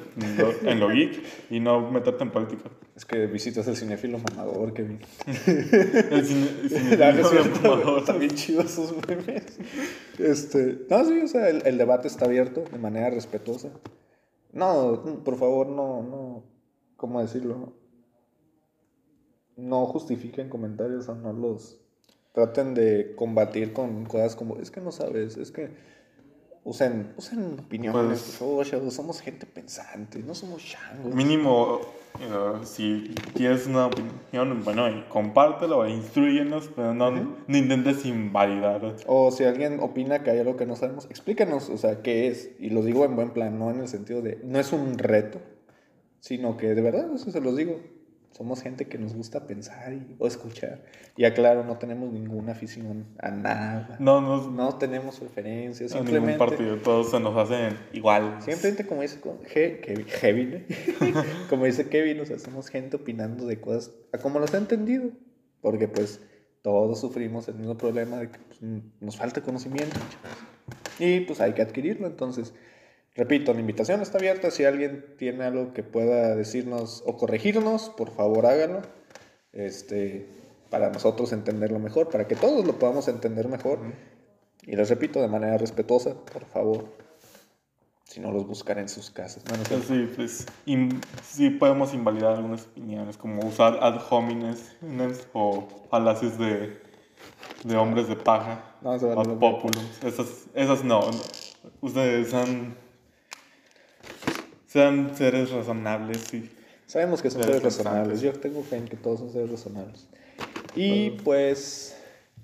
[0.68, 2.70] en, lo, geek y no meterte en política.
[2.96, 5.00] Es que visitas el cinéfilo mamador, Kevin.
[5.26, 8.00] el cine, cinéfilo mamador.
[8.00, 9.60] Están bien chidos esos memes.
[10.18, 13.70] Este, no, sí, o sea, el, el, debate está abierto de manera respetuosa.
[14.54, 16.44] No, por favor, no, no,
[16.96, 17.74] ¿cómo decirlo?
[19.58, 21.85] No justifiquen comentarios o no los
[22.36, 25.72] traten de combatir con cosas como, es que no sabes, es que
[26.66, 31.16] usen, usen opiniones, pues, somos gente pensante, no somos changos.
[31.16, 31.80] Mínimo,
[32.16, 38.98] uh, si tienes una opinión, bueno, compártelo, instruyenos, pero no, no, intentes invalidar.
[39.08, 42.52] O si alguien opina que hay algo que no sabemos, explícanos, o sea, qué es,
[42.60, 45.40] y lo digo en buen plan, no en el sentido de, no es un reto,
[46.20, 47.80] sino que de verdad, eso se los digo,
[48.36, 50.84] somos gente que nos gusta pensar y, o escuchar.
[51.16, 53.96] Y aclaro, no tenemos ninguna afición a nada.
[54.00, 55.92] No, no, no tenemos preferencias.
[55.92, 58.42] Simplemente, ningún partido, todos se nos hacen igual.
[58.42, 59.22] Simplemente como dice
[60.20, 60.66] Kevin,
[61.50, 65.12] como dice Kevin, o sea, somos gente opinando de cosas a como los ha entendido.
[65.62, 66.20] Porque pues
[66.62, 68.60] todos sufrimos el mismo problema de que pues,
[69.00, 69.96] nos falta conocimiento.
[71.00, 72.06] y pues hay que adquirirlo.
[72.06, 72.54] Entonces,
[73.16, 74.52] repito, la invitación está abierta.
[74.52, 78.82] Si alguien tiene algo que pueda decirnos o corregirnos, por favor háganlo.
[79.54, 80.28] Este,
[80.70, 83.80] para nosotros entenderlo mejor, para que todos lo podamos entender mejor.
[84.64, 86.86] Y les repito, de manera respetuosa, por favor,
[88.04, 89.44] si no los buscan en sus casas.
[89.46, 94.76] Bueno, sí, pues in- sí podemos invalidar algunas opiniones, como usar ad homines
[95.34, 96.78] o falacias de,
[97.64, 99.86] de hombres de paja, No, se vale ad populum.
[100.04, 101.02] Esas, esas no.
[101.82, 102.76] Ustedes sean,
[104.76, 106.50] sean seres razonables y
[106.86, 108.22] Sabemos que son Seres seres razonables.
[108.22, 110.06] Yo tengo fe en que todos son seres razonables.
[110.76, 111.96] Y pues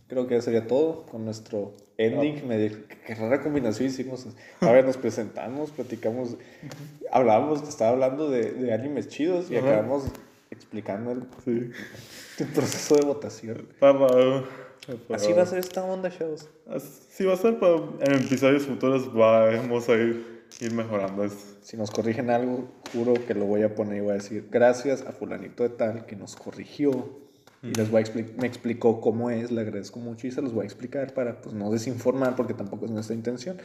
[0.08, 2.48] creo que sería todo con nuestro ending.
[2.48, 2.76] Me di-
[3.06, 4.26] qué rara combinación hicimos.
[4.62, 6.38] A ver, nos presentamos, platicamos,
[7.12, 9.74] hablamos, estaba hablando de, de animes chidos y Ajá.
[9.74, 10.06] acabamos
[10.50, 11.70] explicando el, sí.
[12.40, 13.68] el proceso de votación.
[13.74, 14.48] Está raro,
[15.14, 16.50] Así va a ser esta onda, shows.
[16.68, 21.40] Así va a ser, pero en episodios futuros vamos a ir, ir mejorando esto.
[21.62, 25.02] Si nos corrigen algo, juro que lo voy a poner y voy a decir gracias
[25.04, 27.20] a fulanito de tal que nos corrigió
[27.64, 30.52] y les voy a expli- me explicó cómo es, le agradezco mucho y se los
[30.52, 33.58] voy a explicar para pues no desinformar porque tampoco es nuestra intención.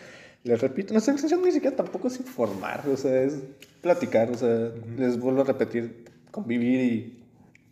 [0.45, 3.39] Les repito, nuestra intención ni siquiera tampoco es informar, o sea, es
[3.81, 7.25] platicar, o sea, les vuelvo a repetir, convivir y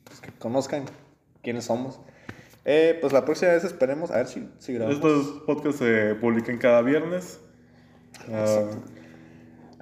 [0.05, 0.85] pues, que conozcan
[1.43, 2.01] quiénes somos.
[2.65, 4.97] Eh, pues la próxima vez esperemos a ver si, si grabamos.
[4.97, 7.39] Estos podcasts se publican cada viernes.
[8.33, 8.71] Ah,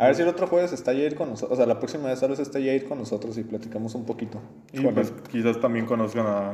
[0.03, 2.19] A ver si el otro jueves está Jair con nosotros, o sea, la próxima vez
[2.21, 4.41] tal vez esté Jair con nosotros y platicamos un poquito.
[4.73, 6.51] y pues quizás también conozcan a,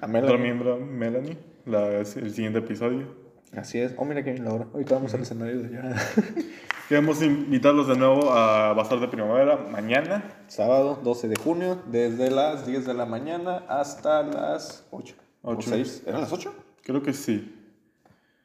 [0.00, 0.22] A Melanie.
[0.34, 3.14] otro miembro, Melanie, la, el siguiente episodio.
[3.56, 3.94] Así es.
[3.96, 4.66] Oh, mira que bien la hora.
[4.72, 5.96] Ahorita vamos al escenario de ya.
[6.88, 10.22] Queremos invitarlos de nuevo a Bazar de Primavera mañana.
[10.46, 15.14] Sábado 12 de junio, desde las 10 de la mañana hasta las 8.
[15.42, 15.70] ¿O Ocho.
[15.70, 16.02] 6?
[16.06, 16.52] ¿Eran las 8?
[16.82, 17.56] Creo que sí.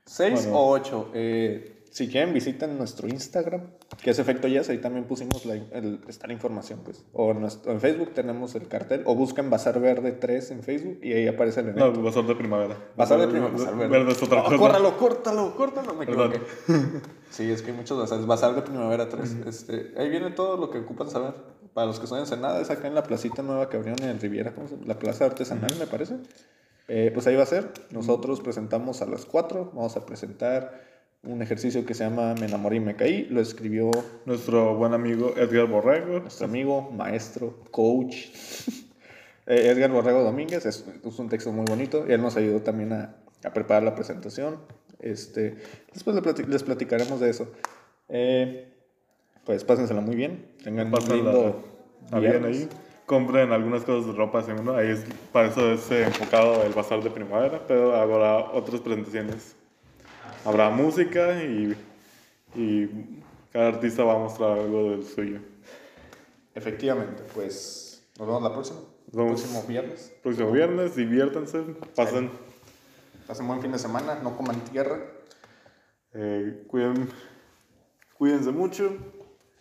[0.06, 0.58] 6 Bueno.
[0.60, 1.12] o 8.
[1.14, 3.62] Eh, si quieren, visiten nuestro Instagram,
[4.02, 4.70] que es Efecto Jazz.
[4.70, 7.06] Ahí también pusimos la, el, está la información, pues.
[7.14, 9.04] O en, nuestro- en Facebook tenemos el cartel.
[9.06, 11.92] O buscan Bazar Verde 3 en Facebook y ahí aparece el evento.
[11.94, 12.78] No, Bazar de Primavera.
[12.98, 13.58] Bazar de Primavera.
[13.58, 13.98] Bazar Verde.
[13.98, 14.58] Verde es otra No, cosa.
[14.58, 15.94] Córtalo, córtalo, córtalo.
[15.94, 16.42] Me equivoqué.
[17.30, 18.26] Sí, es que hay muchos bazares.
[18.26, 19.38] Bazar de Primavera 3.
[19.48, 21.34] este, ahí viene todo lo que ocupan saber.
[21.74, 24.18] Para los que son en Ensenada, es acá en la placita nueva que abrieron en
[24.22, 24.88] Riviera, ¿cómo se llama?
[24.88, 26.16] La plaza artesanal, me parece.
[26.88, 27.70] Eh, pues ahí va a ser.
[27.92, 29.72] Nosotros presentamos a las 4.
[29.74, 30.82] Vamos a presentar
[31.26, 33.26] un ejercicio que se llama Me enamoré y me caí.
[33.30, 33.92] Lo escribió
[34.26, 36.20] Nuestro buen amigo Edgar Borrego.
[36.20, 38.16] nuestro amigo, maestro, coach,
[39.48, 40.66] eh, Edgar Borrego Domínguez.
[40.66, 42.06] Es, es un texto muy bonito.
[42.08, 44.60] Y él nos ayudó también a, a preparar la presentación.
[45.00, 45.58] Este,
[45.94, 46.16] después
[46.48, 47.52] les platicaremos de eso.
[48.10, 48.72] Eh,
[49.46, 50.46] pues pásensela muy bien.
[50.64, 51.64] Tengan un Pásenla lindo
[52.12, 52.68] a bien ahí.
[53.06, 54.78] Compren algunas cosas de ropa segunda.
[54.78, 59.56] Ahí es, para eso es enfocado el bazar de primavera, pero habrá otras presentaciones.
[60.46, 61.76] Habrá música y,
[62.56, 62.88] y
[63.52, 65.40] cada artista va a mostrar algo del suyo.
[66.54, 68.80] Efectivamente, pues nos vemos la próxima.
[69.12, 69.42] Nos vemos.
[69.42, 70.14] próximo viernes.
[70.22, 71.62] Próximo viernes, diviértanse,
[71.96, 72.30] pasen,
[73.28, 75.00] Pasen buen fin de semana, no coman tierra.
[76.14, 77.10] eh, cuiden,
[78.18, 78.96] cuídense mucho